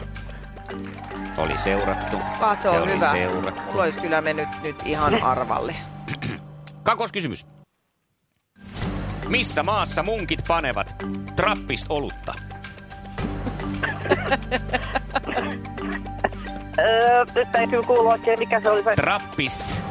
2-1. 0.00 0.04
Oli 1.36 1.58
seurattu. 1.58 2.16
Kato, 2.40 2.62
Se 2.62 2.80
oli 2.80 2.90
hyvä. 2.94 3.10
seurattu. 3.10 3.60
Mulla 3.66 3.82
olisi 3.82 4.00
kyllä 4.00 4.20
mennyt 4.20 4.48
nyt 4.62 4.76
ihan 4.84 5.22
arvalle. 5.32 5.74
Kakoskysymys. 6.82 7.46
Missä 9.28 9.62
maassa 9.62 10.02
munkit 10.02 10.40
panevat 10.48 10.94
trappist 11.36 11.86
olutta? 11.88 12.34
Öö, 16.78 17.24
nyt 17.34 17.52
täytyy 17.52 17.82
kuulla 17.82 18.12
oikein, 18.12 18.38
mikä 18.38 18.60
se 18.60 18.70
oli 18.70 18.82
se 18.82 18.94
Trappist. 18.96 19.83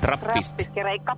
Trappist. 0.00 0.50
rappiskreikka. 0.52 1.16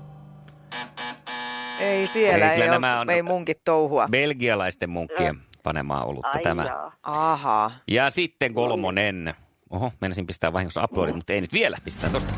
Ei 1.80 2.06
siellä, 2.06 2.52
Ei, 2.52 2.62
ei, 2.62 2.68
ole, 2.68 2.70
nämä 2.78 3.00
on- 3.00 3.10
ei 3.10 3.22
munkit 3.22 3.64
touhua. 3.64 4.08
Belgialaisten 4.10 4.90
munkkien 4.90 5.36
panemaa 5.62 6.04
olutta 6.04 6.28
Ai 6.34 6.42
tämä. 6.42 6.64
jaa. 6.64 6.92
Ahaa. 7.02 7.70
Ja 7.88 8.10
sitten 8.10 8.54
kolmonen. 8.54 9.34
Oho, 9.70 9.92
menisin 10.00 10.26
pistää 10.26 10.52
vahingossa 10.52 10.84
uploadin, 10.84 11.16
mutta 11.16 11.32
ei 11.32 11.40
nyt 11.40 11.52
vielä. 11.52 11.76
Pistetään 11.84 12.12
tosta. 12.12 12.34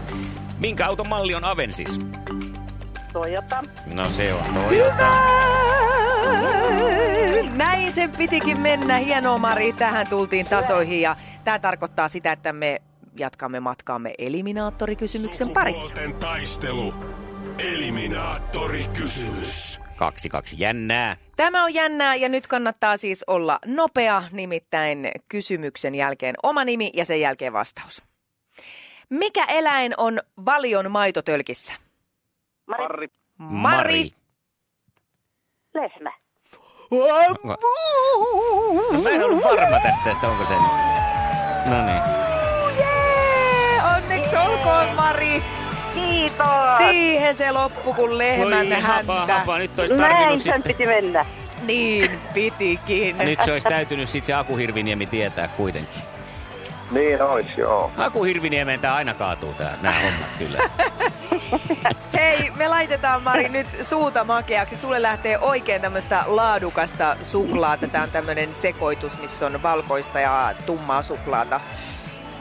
Minkä 0.58 0.87
auton 0.87 1.08
malli 1.08 1.34
on 1.34 1.44
Avensis? 1.44 2.00
Toyota. 3.12 3.64
No 3.94 4.04
se 4.08 4.34
on 4.34 4.44
Toyota. 4.54 5.06
Näin 7.56 7.92
sen 7.92 8.11
pitikin 8.11 8.61
mennä. 8.61 8.96
Hienoa 8.96 9.38
Mari, 9.38 9.72
tähän 9.72 10.06
tultiin 10.06 10.46
tasoihin 10.46 11.00
ja 11.00 11.16
tämä 11.44 11.58
tarkoittaa 11.58 12.08
sitä, 12.08 12.32
että 12.32 12.52
me 12.52 12.82
jatkamme 13.19 13.61
matkaamme 13.61 14.14
eliminaattorikysymyksen 14.19 15.50
parissa. 15.50 15.95
Taistelu. 16.21 16.95
Eliminaattorikysymys. 17.59 19.81
Kaksi 19.97 20.28
kaksi 20.28 20.57
jännää. 20.59 21.16
Tämä 21.37 21.64
on 21.64 21.75
jännää 21.75 22.14
ja 22.14 22.28
nyt 22.28 22.47
kannattaa 22.47 22.97
siis 22.97 23.25
olla 23.26 23.59
nopea, 23.66 24.25
nimittäin 24.33 25.11
kysymyksen 25.28 25.95
jälkeen 25.95 26.35
oma 26.42 26.64
nimi 26.64 26.90
ja 26.95 27.04
sen 27.04 27.21
jälkeen 27.21 27.52
vastaus. 27.52 28.02
Mikä 29.11 29.45
eläin 29.45 29.95
on 29.97 30.21
valion 30.45 30.90
maitotölkissä? 30.90 31.73
Mari. 32.66 32.83
Harri, 32.83 33.09
Mari. 33.38 34.11
Lehmä. 35.75 36.12
No, 36.90 36.99
mä 39.02 39.11
en 39.11 39.25
ollut 39.25 39.45
varma 39.45 39.81
tästä, 39.81 40.11
että 40.11 40.28
onko 40.28 40.45
se... 40.45 40.54
No 41.66 41.87
niin. 41.87 42.22
Kiitos. 46.39 46.79
Siihen 46.79 47.35
se 47.37 47.53
loppu, 47.53 47.95
kun 47.95 48.19
lehmän 48.19 48.71
Voi 48.71 48.81
hapa, 48.81 49.19
häntä. 49.19 49.39
hapa, 49.39 49.59
nyt 49.59 49.79
olisi 49.79 49.95
Näin 49.95 50.29
sen 50.29 50.41
sitten... 50.41 50.62
piti 50.62 50.87
mennä. 50.87 51.27
Niin 51.62 52.21
pitikin. 52.35 53.19
Nyt 53.19 53.39
se 53.45 53.53
olisi 53.53 53.69
täytynyt 53.69 54.09
sitten 54.09 54.27
se 54.27 54.35
Aku 54.35 54.57
Hirviniemi 54.57 55.07
tietää 55.07 55.49
kuitenkin. 55.49 56.03
niin 56.91 57.23
ois 57.23 57.47
joo. 57.57 57.93
Aku 57.97 58.25
Hirviniemeen 58.25 58.81
tää 58.81 58.95
aina 58.95 59.15
kaatuu 59.15 59.55
tää, 59.55 59.75
nää 59.83 59.95
hommat 60.01 60.29
kyllä. 60.39 60.59
Hei, 62.19 62.51
me 62.57 62.69
laitetaan 62.69 63.23
Mari 63.23 63.49
nyt 63.49 63.67
suuta 63.83 64.25
makeaksi. 64.25 64.77
Sulle 64.77 65.03
lähtee 65.03 65.39
oikein 65.39 65.83
tämmöistä 65.83 66.25
laadukasta 66.27 67.17
suklaata. 67.23 67.89
Tämä 67.89 68.05
on 68.05 68.11
tämmöinen 68.11 68.55
sekoitus, 68.55 69.19
missä 69.21 69.47
on 69.47 69.62
valkoista 69.62 70.21
ja 70.21 70.55
tummaa 70.67 71.03
suklaata. 71.03 71.61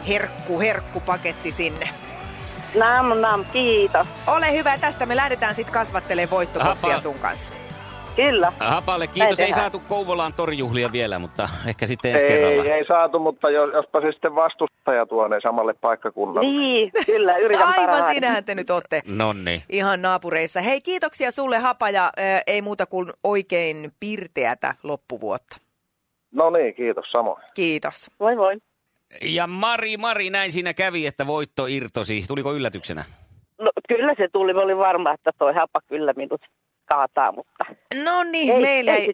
Herkku, 0.07 0.59
herkkupaketti 0.59 1.51
sinne. 1.51 1.89
Nam, 2.75 3.19
nam, 3.21 3.45
kiitos. 3.53 4.07
Ole 4.27 4.51
hyvä, 4.51 4.77
tästä 4.77 5.05
me 5.05 5.15
lähdetään 5.15 5.55
sitten 5.55 5.73
kasvattelemaan 5.73 6.29
voittokoppia 6.31 6.97
sun 6.97 7.19
kanssa. 7.19 7.53
Kyllä. 8.15 8.51
Hapalle 8.59 9.07
kiitos, 9.07 9.39
ei 9.39 9.53
saatu 9.53 9.81
Kouvolaan 9.87 10.33
torijuhlia 10.33 10.91
vielä, 10.91 11.19
mutta 11.19 11.49
ehkä 11.67 11.85
sitten 11.85 12.11
ensi 12.11 12.25
Ei, 12.25 12.31
kerralla. 12.31 12.75
ei 12.75 12.85
saatu, 12.87 13.19
mutta 13.19 13.49
jos, 13.49 13.69
jospa 13.73 14.01
se 14.01 14.11
sitten 14.11 14.35
vastustaja 14.35 15.05
tuoneen 15.05 15.41
samalle 15.41 15.73
paikkakunnalle. 15.73 16.51
Niin, 16.51 16.91
kyllä, 17.05 17.37
yritän 17.37 17.67
Aivan 17.67 17.85
parhaani. 17.85 18.11
siinähän 18.13 18.45
te 18.45 18.55
nyt 18.55 18.69
olette 18.69 19.01
Nonni. 19.07 19.63
ihan 19.69 20.01
naapureissa. 20.01 20.61
Hei, 20.61 20.81
kiitoksia 20.81 21.31
sulle 21.31 21.57
Hapa 21.57 21.89
ja 21.89 22.05
äh, 22.19 22.41
ei 22.47 22.61
muuta 22.61 22.85
kuin 22.85 23.07
oikein 23.23 23.91
pirteätä 23.99 24.75
loppuvuotta. 24.83 25.57
No 26.31 26.49
niin, 26.49 26.75
kiitos 26.75 27.05
samoin. 27.11 27.43
Kiitos. 27.53 28.11
Voi 28.19 28.37
voi. 28.37 28.57
Ja 29.21 29.47
Mari, 29.47 29.97
Mari, 29.97 30.29
näin 30.29 30.51
siinä 30.51 30.73
kävi, 30.73 31.07
että 31.07 31.27
voitto 31.27 31.65
irtosi. 31.67 32.23
Tuliko 32.27 32.53
yllätyksenä? 32.53 33.03
No, 33.59 33.71
kyllä 33.87 34.13
se 34.17 34.27
tuli. 34.33 34.53
Mä 34.53 34.61
olin 34.61 34.77
varma, 34.77 35.13
että 35.13 35.31
toi 35.37 35.53
hapa 35.53 35.79
kyllä 35.87 36.13
minut 36.15 36.41
kaataa, 36.85 37.31
mutta 37.31 37.65
No 38.03 38.23
niin, 38.23 38.53
ei, 38.53 38.61
meillä 38.61 38.91
ei, 38.95 39.11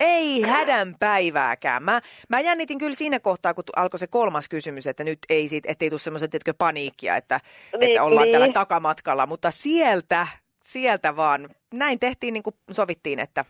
ei, 0.00 0.42
hädän 0.42 0.94
päivääkään. 1.00 1.82
Mä, 1.82 2.00
mä 2.28 2.40
jännitin 2.40 2.78
kyllä 2.78 2.94
siinä 2.94 3.20
kohtaa, 3.20 3.54
kun 3.54 3.64
alkoi 3.76 3.98
se 3.98 4.06
kolmas 4.06 4.48
kysymys, 4.48 4.86
että 4.86 5.04
nyt 5.04 5.18
ei 5.30 5.48
siitä, 5.48 5.72
ettei 5.72 5.90
tule 5.90 5.98
semmoista 5.98 6.28
tiedätkö, 6.28 6.54
paniikkia, 6.58 7.16
että, 7.16 7.40
Niin, 7.78 7.90
että 7.90 8.02
ollaan 8.02 8.24
niin. 8.24 8.32
tällä 8.32 8.52
takamatkalla. 8.52 9.26
Mutta 9.26 9.50
sieltä, 9.50 10.26
sieltä 10.62 11.16
vaan, 11.16 11.48
näin 11.74 11.98
tehtiin 11.98 12.34
niin 12.34 12.42
kuin 12.42 12.56
sovittiin, 12.70 13.18
että 13.18 13.44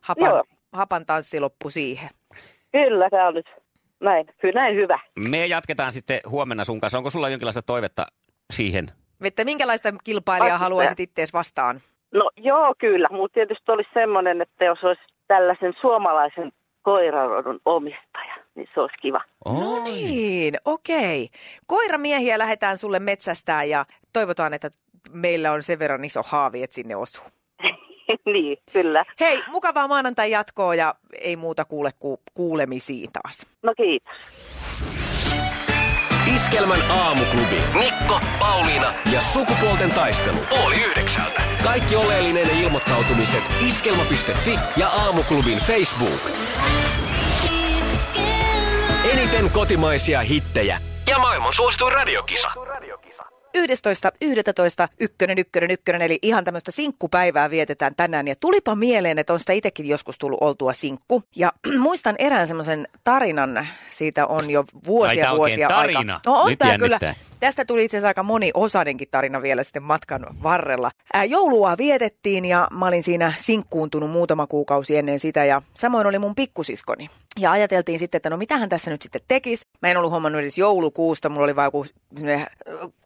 hapan, 0.00 0.30
Joo. 0.30 0.44
hapan 0.72 1.06
tanssi 1.06 1.40
loppui 1.40 1.72
siihen. 1.72 2.08
Kyllä, 2.72 3.08
se 3.10 3.22
on 3.22 3.34
nyt 3.34 3.46
näin, 4.04 4.26
kyllä 4.40 4.60
näin 4.60 4.76
hyvä. 4.76 4.98
Me 5.30 5.46
jatketaan 5.46 5.92
sitten 5.92 6.20
huomenna 6.28 6.64
sun 6.64 6.80
kanssa. 6.80 6.98
Onko 6.98 7.10
sulla 7.10 7.28
jonkinlaista 7.28 7.62
toivetta 7.62 8.06
siihen? 8.52 8.88
Että 9.24 9.44
minkälaista 9.44 9.92
kilpailijaa 10.04 10.54
Ai, 10.54 10.60
haluaisit 10.60 11.00
ittees 11.00 11.32
vastaan? 11.32 11.80
No 12.14 12.30
joo, 12.36 12.74
kyllä. 12.78 13.06
Mutta 13.10 13.34
tietysti 13.34 13.72
olisi 13.72 13.90
semmoinen, 13.94 14.42
että 14.42 14.64
jos 14.64 14.78
olisi 14.82 15.02
tällaisen 15.26 15.74
suomalaisen 15.80 16.52
koirarodun 16.82 17.60
omistaja, 17.64 18.36
niin 18.54 18.68
se 18.74 18.80
olisi 18.80 18.96
kiva. 19.02 19.20
No 19.44 19.84
niin, 19.84 20.54
okei. 20.64 21.28
Koiramiehiä 21.66 22.38
lähdetään 22.38 22.78
sulle 22.78 22.98
metsästään 22.98 23.68
ja 23.68 23.86
toivotaan, 24.12 24.54
että 24.54 24.70
meillä 25.12 25.52
on 25.52 25.62
sen 25.62 25.78
verran 25.78 26.04
iso 26.04 26.22
haavi, 26.26 26.62
että 26.62 26.74
sinne 26.74 26.96
osuu. 26.96 27.24
niin, 28.34 28.58
kyllä. 28.72 29.04
Hei, 29.20 29.42
mukavaa 29.48 29.88
maanantai 29.88 30.30
jatkoa 30.30 30.74
ja 30.74 30.94
ei 31.20 31.36
muuta 31.36 31.64
kuule 31.64 31.90
ku, 31.98 32.20
kuulemisiin 32.34 33.10
taas. 33.12 33.46
No 33.62 33.74
kiitos. 33.76 34.14
Iskelmän 36.34 36.90
aamuklubi. 36.90 37.60
Mikko, 37.74 38.20
Pauliina 38.38 38.94
ja 39.12 39.20
sukupuolten 39.20 39.90
taistelu. 39.90 40.38
Oli 40.64 40.76
yhdeksältä. 40.84 41.42
Kaikki 41.64 41.96
oleellinen 41.96 42.50
ilmoittautumiset 42.62 43.42
iskelma.fi 43.68 44.58
ja 44.76 44.88
aamuklubin 44.88 45.58
Facebook. 45.58 46.20
Eniten 49.12 49.50
kotimaisia 49.50 50.20
hittejä 50.20 50.78
ja 51.10 51.18
maailman 51.18 51.52
suosituin 51.52 51.92
radiokisa. 51.92 52.48
11, 53.54 54.12
11, 54.20 54.88
ykkönen, 55.00 55.38
ykkönen, 55.38 55.70
ykkönen, 55.70 56.02
eli 56.02 56.18
ihan 56.22 56.44
tämmöistä 56.44 56.70
sinkkupäivää 56.72 57.50
vietetään 57.50 57.94
tänään. 57.96 58.28
Ja 58.28 58.34
tulipa 58.40 58.74
mieleen, 58.74 59.18
että 59.18 59.32
on 59.32 59.40
sitä 59.40 59.52
itsekin 59.52 59.88
joskus 59.88 60.18
tullut 60.18 60.38
oltua 60.40 60.72
sinkku. 60.72 61.22
Ja 61.36 61.52
muistan 61.78 62.14
erään 62.18 62.46
semmoisen 62.46 62.88
tarinan, 63.04 63.66
siitä 63.90 64.26
on 64.26 64.50
jo 64.50 64.64
vuosia 64.86 65.10
Ai, 65.10 65.26
tää 65.26 65.36
vuosia 65.36 65.66
oikein 65.66 65.78
tarina. 65.78 66.14
aika. 66.14 66.30
No 66.30 66.40
on 66.40 66.50
Nyt 66.50 66.58
tämä 66.58 66.78
kyllä. 66.78 66.98
Tästä 67.40 67.64
tuli 67.64 67.84
itse 67.84 67.96
asiassa 67.96 68.08
aika 68.08 68.22
moniosainenkin 68.22 69.08
tarina 69.10 69.42
vielä 69.42 69.62
sitten 69.62 69.82
matkan 69.82 70.26
varrella. 70.42 70.90
Ää, 71.12 71.24
joulua 71.24 71.76
vietettiin 71.78 72.44
ja 72.44 72.68
mä 72.70 72.86
olin 72.86 73.02
siinä 73.02 73.32
sinkkuuntunut 73.36 74.10
muutama 74.10 74.46
kuukausi 74.46 74.96
ennen 74.96 75.20
sitä 75.20 75.44
ja 75.44 75.62
samoin 75.74 76.06
oli 76.06 76.18
mun 76.18 76.34
pikkusiskoni. 76.34 77.10
Ja 77.40 77.50
ajateltiin 77.50 77.98
sitten, 77.98 78.16
että 78.16 78.30
no 78.30 78.36
mitähän 78.36 78.68
tässä 78.68 78.90
nyt 78.90 79.02
sitten 79.02 79.20
tekisi. 79.28 79.66
Mä 79.82 79.88
en 79.88 79.96
ollut 79.96 80.10
huomannut 80.10 80.40
edes 80.40 80.58
joulukuusta, 80.58 81.28
mulla 81.28 81.44
oli 81.44 81.56
vaan 81.56 81.66
joku 81.66 81.86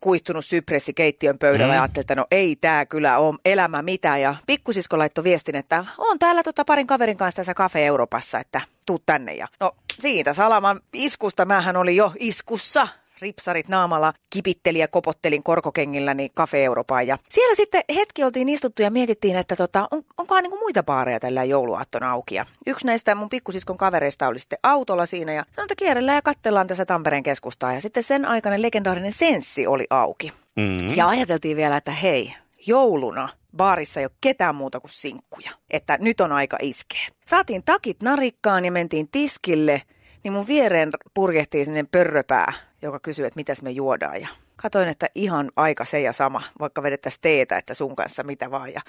kuihtunut 0.00 0.44
sypressi 0.44 0.94
keittiön 0.94 1.38
pöydällä 1.38 1.73
mm. 1.73 1.76
ja 1.76 1.82
ajattelin, 1.82 2.02
että 2.02 2.14
no 2.14 2.26
ei 2.30 2.56
tää 2.56 2.87
kyllä 2.87 3.18
ole 3.18 3.35
elämä 3.44 3.82
mitään. 3.82 4.20
Ja 4.20 4.35
pikkusisko 4.47 4.99
laittoi 4.99 5.25
viestin, 5.25 5.56
että 5.56 5.85
on 5.99 6.18
täällä 6.18 6.42
tota 6.42 6.64
parin 6.64 6.87
kaverin 6.87 7.16
kanssa 7.16 7.37
tässä 7.37 7.54
Cafe 7.54 7.87
Euroopassa, 7.87 8.38
että 8.38 8.61
tuu 8.87 9.00
tänne. 9.06 9.35
Ja 9.35 9.49
no 9.61 9.73
siitä 9.99 10.35
salaman 10.35 10.80
iskusta 10.92 11.44
mähän 11.44 11.76
oli 11.76 11.97
jo 11.97 12.12
iskussa 12.18 12.88
ripsarit 13.21 13.69
naamalla, 13.69 14.13
kipitteli 14.31 14.79
ja 14.79 14.89
kopottelin 14.89 15.43
korkokengilläni 15.43 16.29
Cafe 16.29 16.65
Europaan. 16.65 17.07
Ja 17.07 17.19
siellä 17.29 17.55
sitten 17.55 17.83
hetki 17.95 18.25
oltiin 18.25 18.49
istuttu 18.49 18.83
ja 18.83 18.91
mietittiin, 18.91 19.37
että 19.37 19.57
tota, 19.57 19.89
on, 19.91 20.03
onkohan 20.19 20.43
niin 20.43 20.59
muita 20.59 20.83
baareja 20.83 21.21
tällä 21.21 21.45
jouluaattona 21.45 22.13
auki. 22.13 22.35
Ja 22.35 22.47
yksi 22.67 22.87
näistä 22.87 23.15
mun 23.15 23.29
pikkusiskon 23.29 23.79
kavereista 23.79 24.29
oli 24.29 24.39
sitten 24.39 24.59
autolla 24.63 25.07
siinä 25.07 25.33
ja 25.33 25.45
sanoi, 25.53 25.65
että 25.65 25.75
kierrellään 25.77 26.17
ja 26.17 26.23
katsellaan 26.23 26.67
tässä 26.67 26.87
Tampereen 26.87 27.23
keskustaa. 27.23 27.73
Ja 27.73 27.81
sitten 27.81 28.03
sen 28.03 28.25
aikainen 28.25 28.63
legendaarinen 28.63 29.13
Senssi 29.13 29.67
oli 29.67 29.87
auki. 29.91 30.33
Mm. 30.57 30.97
Ja 30.97 31.09
ajateltiin 31.09 31.57
vielä, 31.57 31.77
että 31.77 31.93
hei, 31.93 32.35
jouluna 32.67 33.29
baarissa 33.57 34.01
ei 34.01 34.07
ole 34.07 34.13
ketään 34.21 34.55
muuta 34.55 34.81
kuin 34.81 34.91
sinkkuja. 34.91 35.51
Että 35.71 35.99
nyt 36.01 36.21
on 36.21 36.33
aika 36.33 36.59
iskeä. 36.63 37.09
Saatiin 37.27 37.63
takit 37.65 38.03
narikkaan 38.03 38.65
ja 38.65 38.73
mentiin 38.73 39.09
tiskille, 39.09 39.83
niin 40.25 40.33
mun 40.33 40.47
viereen 40.47 40.91
purjehtii 41.15 41.65
sinne 41.65 41.85
pörröpää, 41.91 42.53
joka 42.82 42.99
kysyy, 43.00 43.26
että 43.26 43.37
mitäs 43.38 43.62
me 43.62 43.70
juodaan. 43.70 44.20
Ja 44.20 44.28
katoin, 44.56 44.88
että 44.88 45.06
ihan 45.14 45.50
aika 45.56 45.85
se 45.85 46.00
ja 46.00 46.12
sama, 46.12 46.42
vaikka 46.61 46.82
vedettäisiin 46.82 47.20
teetä, 47.23 47.58
että 47.58 47.75
sun 47.75 47.97
kanssa 47.97 48.23
mitä 48.23 48.50
vaan. 48.50 48.73
Ja 48.73 48.80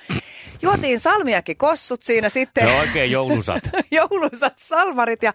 juotiin 0.61 0.99
salmiakin 0.99 1.57
kossut 1.57 2.03
siinä 2.03 2.29
sitten. 2.29 2.63
No 2.65 2.79
oikein 2.79 3.11
joulusat. 3.11 3.63
joulusat 3.91 4.53
salmarit 4.59 5.23
ja, 5.23 5.33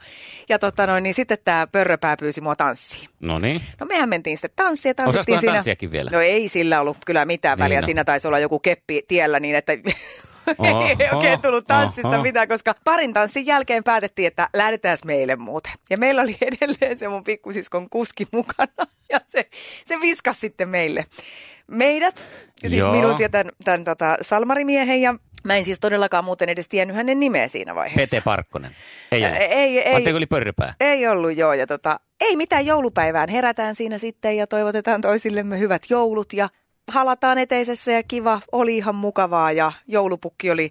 ja 0.49 0.59
tota 0.59 0.87
noin, 0.87 1.03
niin 1.03 1.15
sitten 1.15 1.39
tämä 1.45 1.67
pörröpää 1.67 2.17
pyysi 2.17 2.41
mua 2.41 2.57
tanssiin. 2.57 3.09
No 3.21 3.39
niin. 3.39 3.63
No 3.81 3.87
mehän 3.87 4.09
mentiin 4.09 4.37
sitten 4.39 4.51
tanssiin 4.57 4.91
ja 4.91 4.95
tanssittiin 4.95 5.41
siinä. 5.41 5.55
tanssiakin 5.55 5.91
vielä? 5.93 6.11
No 6.11 6.21
ei 6.21 6.49
sillä 6.49 6.81
ollut 6.81 6.97
kyllä 7.07 7.25
mitään 7.25 7.59
Niin 7.59 7.65
väliä. 7.65 7.81
no. 7.81 7.87
Siinä 7.87 8.05
taisi 8.05 8.29
olla 8.29 8.39
joku 8.39 8.59
keppi 8.59 9.03
tiellä 9.09 9.41
niin, 9.41 9.55
että 9.55 9.73
ei 11.01 11.09
oikein 11.13 11.43
tullut 11.43 11.65
tanssista 11.65 12.09
oho. 12.09 12.23
mitään, 12.23 12.49
koska 12.49 12.75
parin 12.85 13.13
tanssin 13.13 13.47
jälkeen 13.47 13.85
päätettiin, 13.85 14.27
että 14.27 14.49
lähdetään 14.53 14.99
meille 15.05 15.37
muuten. 15.37 15.73
Ja 15.91 15.99
meillä 15.99 16.23
oli 16.23 16.37
edelleen 16.41 16.99
se 16.99 17.09
mun 17.09 17.25
pikkusiskon 17.25 17.91
kuski 17.91 18.27
mukana 18.33 18.87
ja 19.13 19.21
se, 19.27 19.49
se 19.85 20.01
viskasi 20.01 20.41
sitten 20.41 20.69
meille 20.69 21.07
meidät, 21.67 22.25
siis 22.61 22.73
Joo. 22.73 22.93
minut 22.93 23.21
ja 23.21 23.29
tämän, 23.29 23.53
tämän 23.65 23.85
tota, 23.85 24.17
salmarimiehen 24.23 25.01
ja 25.03 25.15
Mä 25.45 25.57
en 25.57 25.65
siis 25.65 25.81
todellakaan 25.81 26.25
muuten 26.25 26.49
edes 26.49 26.69
tiennyt 26.69 26.97
hänen 26.97 27.21
nimeä 27.21 27.49
siinä 27.49 27.75
vaiheessa. 27.75 28.17
Pete 28.17 28.25
Parkkonen. 28.25 28.77
Ei 29.13 29.21
ole. 29.21 29.37
Ei, 29.37 29.47
ei, 29.47 29.79
ei, 29.79 29.95
Ajattelin, 29.95 30.17
oli 30.17 30.27
pörröpää. 30.27 30.75
ei 30.81 31.07
ollut 31.07 31.37
joo, 31.37 31.53
ja 31.53 31.67
tota, 31.67 32.01
ei 32.21 32.37
mitään 32.37 32.67
joulupäivään. 32.67 33.29
Herätään 33.29 33.75
siinä 33.75 33.99
sitten 33.99 34.37
ja 34.37 34.47
toivotetaan 34.47 35.01
toisillemme 35.01 35.59
hyvät 35.59 35.83
joulut 35.91 36.33
ja 36.33 36.49
halataan 36.93 37.39
eteisessä 37.39 37.93
ja 37.93 38.03
kiva, 38.03 38.41
oli 38.53 38.77
ihan 38.77 38.95
mukavaa 38.95 39.53
ja 39.53 39.73
joulupukki 39.87 40.51
oli 40.51 40.71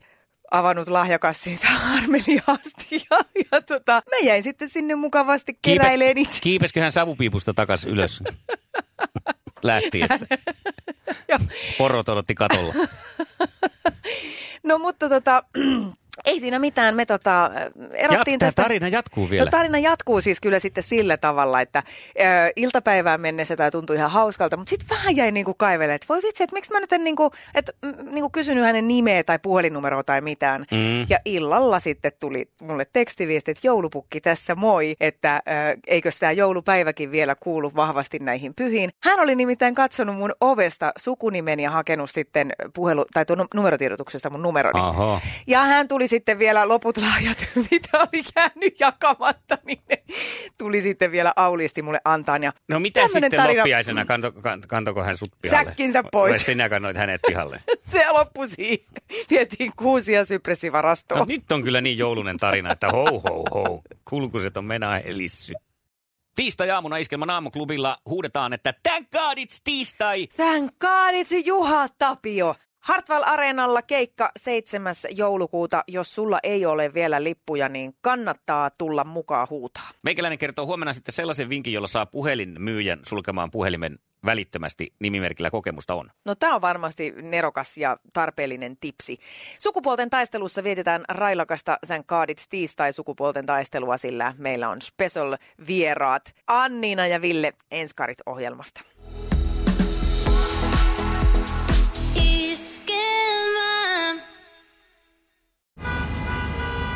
avannut 0.51 0.87
lahjakassinsa 0.87 1.67
armeliaasti 1.97 2.87
ja, 3.11 3.17
ja 3.51 3.61
tota, 3.61 3.93
mä 3.93 4.17
jäin 4.27 4.43
sitten 4.43 4.69
sinne 4.69 4.95
mukavasti 4.95 5.57
keräileen 5.61 6.17
itse. 6.17 6.41
kiipeskö 6.41 6.81
hän 6.81 6.91
savupiipusta 6.91 7.53
takas 7.53 7.85
ylös 7.85 8.23
lähtiessä? 9.63 10.27
Ja- 11.27 11.39
Porot 11.77 12.09
odotti 12.09 12.35
katolla. 12.35 12.73
No 14.63 14.79
mutta 14.79 15.09
tota, 15.09 15.43
ei 16.25 16.39
siinä 16.39 16.59
mitään, 16.59 16.95
me 16.95 17.05
tota, 17.05 17.51
erottiin 17.93 18.33
Jat, 18.33 18.39
tästä. 18.39 18.61
tarina 18.61 18.87
jatkuu 18.87 19.29
vielä. 19.29 19.45
No 19.45 19.51
tarina 19.51 19.79
jatkuu 19.79 20.21
siis 20.21 20.39
kyllä 20.39 20.59
sitten 20.59 20.83
sillä 20.83 21.17
tavalla, 21.17 21.61
että 21.61 21.83
ö, 22.19 22.23
iltapäivään 22.55 23.21
mennessä 23.21 23.55
tämä 23.55 23.71
tuntui 23.71 23.95
ihan 23.95 24.11
hauskalta, 24.11 24.57
mutta 24.57 24.69
sitten 24.69 24.97
vähän 24.97 25.15
jäi 25.15 25.31
niinku 25.31 25.53
kaivelemaan, 25.53 25.95
että 25.95 26.05
voi 26.09 26.21
vitsi, 26.23 26.43
että 26.43 26.53
miksi 26.53 26.71
mä 26.71 26.79
nyt 26.79 26.93
en 26.93 27.03
niinku, 27.03 27.31
et, 27.55 27.71
niinku 28.11 28.29
kysynyt 28.29 28.63
hänen 28.63 28.87
nimeä 28.87 29.23
tai 29.23 29.39
puhelinnumeroa 29.39 30.03
tai 30.03 30.21
mitään. 30.21 30.65
Mm. 30.71 31.05
Ja 31.09 31.19
illalla 31.25 31.79
sitten 31.79 32.11
tuli 32.19 32.49
mulle 32.61 32.85
tekstiviesti, 32.93 33.51
että 33.51 33.67
joulupukki 33.67 34.21
tässä 34.21 34.55
moi, 34.55 34.95
että 34.99 35.41
ö, 35.47 35.77
eikö 35.87 36.09
tämä 36.19 36.31
joulupäiväkin 36.31 37.11
vielä 37.11 37.35
kuulu 37.39 37.71
vahvasti 37.75 38.19
näihin 38.19 38.53
pyhiin. 38.55 38.89
Hän 39.03 39.19
oli 39.19 39.35
nimittäin 39.35 39.75
katsonut 39.75 40.15
mun 40.15 40.31
ovesta 40.41 40.91
sukunimen 40.97 41.59
ja 41.59 41.69
hakenut 41.69 42.09
sitten 42.09 42.53
puhelu, 42.73 43.05
tai 43.13 43.25
tuon 43.25 43.45
numerotiedotuksesta 43.53 44.29
mun 44.29 44.41
numeroni. 44.41 44.81
Oho. 44.81 45.21
Ja 45.47 45.63
hän 45.63 45.87
tuli 45.87 46.02
sitten 46.07 46.39
vielä 46.39 46.67
loput 46.67 46.97
lahjat, 46.97 47.37
mitä 47.71 47.99
oli 47.99 48.23
jäänyt 48.35 48.79
jakamatta, 48.79 49.57
niin 49.65 49.79
ne 49.89 50.03
tuli 50.57 50.81
sitten 50.81 51.11
vielä 51.11 51.33
auliisti 51.35 51.81
mulle 51.81 52.01
antaan. 52.05 52.43
Ja 52.43 52.53
No 52.67 52.79
mitä 52.79 53.07
sitten 53.07 53.31
tarina- 53.31 53.57
loppiaisena, 53.57 54.05
kanto, 54.05 54.31
kan- 54.31 54.61
kantoko 54.67 55.03
hän 55.03 55.17
sut 55.17 55.29
pihalle? 55.41 55.65
Säkkinsä 55.65 56.03
pois. 56.11 56.31
Vai 56.31 56.39
sinä 56.39 56.69
kannoit 56.69 56.97
hänet 56.97 57.21
pihalle? 57.27 57.63
Se 57.91 58.11
loppui 58.11 58.47
siihen. 58.47 58.85
Vietiin 59.29 59.71
kuusia 59.75 60.25
sypressivarastoon. 60.25 61.19
No 61.19 61.25
nyt 61.25 61.51
on 61.51 61.63
kyllä 61.63 61.81
niin 61.81 61.97
joulunen 61.97 62.37
tarina, 62.37 62.71
että 62.71 62.87
ho 62.89 63.05
ho 63.05 63.43
ho. 63.53 63.81
Kulkuset 64.05 64.57
on 64.57 64.65
mena 64.65 64.97
elissy. 64.99 65.53
Tiistai-aamuna 66.35 66.97
Iskelman 66.97 67.29
aamuklubilla 67.29 67.97
huudetaan, 68.05 68.53
että 68.53 68.73
thank 68.89 69.11
God 69.11 69.37
it's 69.37 69.57
tiistai! 69.63 70.27
Thank 70.27 70.71
God 70.79 71.13
it's 71.13 71.45
Juha 71.45 71.87
Tapio. 71.97 72.55
Hartwall 72.83 73.23
Areenalla 73.25 73.81
keikka 73.81 74.31
7. 74.37 74.95
joulukuuta. 75.15 75.83
Jos 75.87 76.15
sulla 76.15 76.39
ei 76.43 76.65
ole 76.65 76.93
vielä 76.93 77.23
lippuja, 77.23 77.69
niin 77.69 77.95
kannattaa 78.01 78.69
tulla 78.77 79.03
mukaan 79.03 79.47
huutaa. 79.49 79.89
Meikäläinen 80.01 80.37
kertoo 80.37 80.65
huomenna 80.65 80.93
sitten 80.93 81.13
sellaisen 81.13 81.49
vinkin, 81.49 81.73
jolla 81.73 81.87
saa 81.87 82.05
puhelinmyyjän 82.05 82.99
sulkemaan 83.03 83.51
puhelimen 83.51 83.99
välittömästi 84.25 84.93
nimimerkillä 84.99 85.49
kokemusta 85.49 85.93
on. 85.93 86.11
No 86.25 86.35
tämä 86.35 86.55
on 86.55 86.61
varmasti 86.61 87.13
nerokas 87.21 87.77
ja 87.77 87.97
tarpeellinen 88.13 88.77
tipsi. 88.77 89.17
Sukupuolten 89.59 90.09
taistelussa 90.09 90.63
vietetään 90.63 91.03
railakasta 91.09 91.77
Thank 91.87 92.07
God 92.07 92.29
It's 92.29 92.45
tiistai 92.49 92.93
sukupuolten 92.93 93.45
taistelua, 93.45 93.97
sillä 93.97 94.33
meillä 94.37 94.69
on 94.69 94.81
special 94.81 95.37
vieraat 95.67 96.35
Anniina 96.47 97.07
ja 97.07 97.21
Ville 97.21 97.53
Enskarit 97.71 98.21
ohjelmasta. 98.25 98.81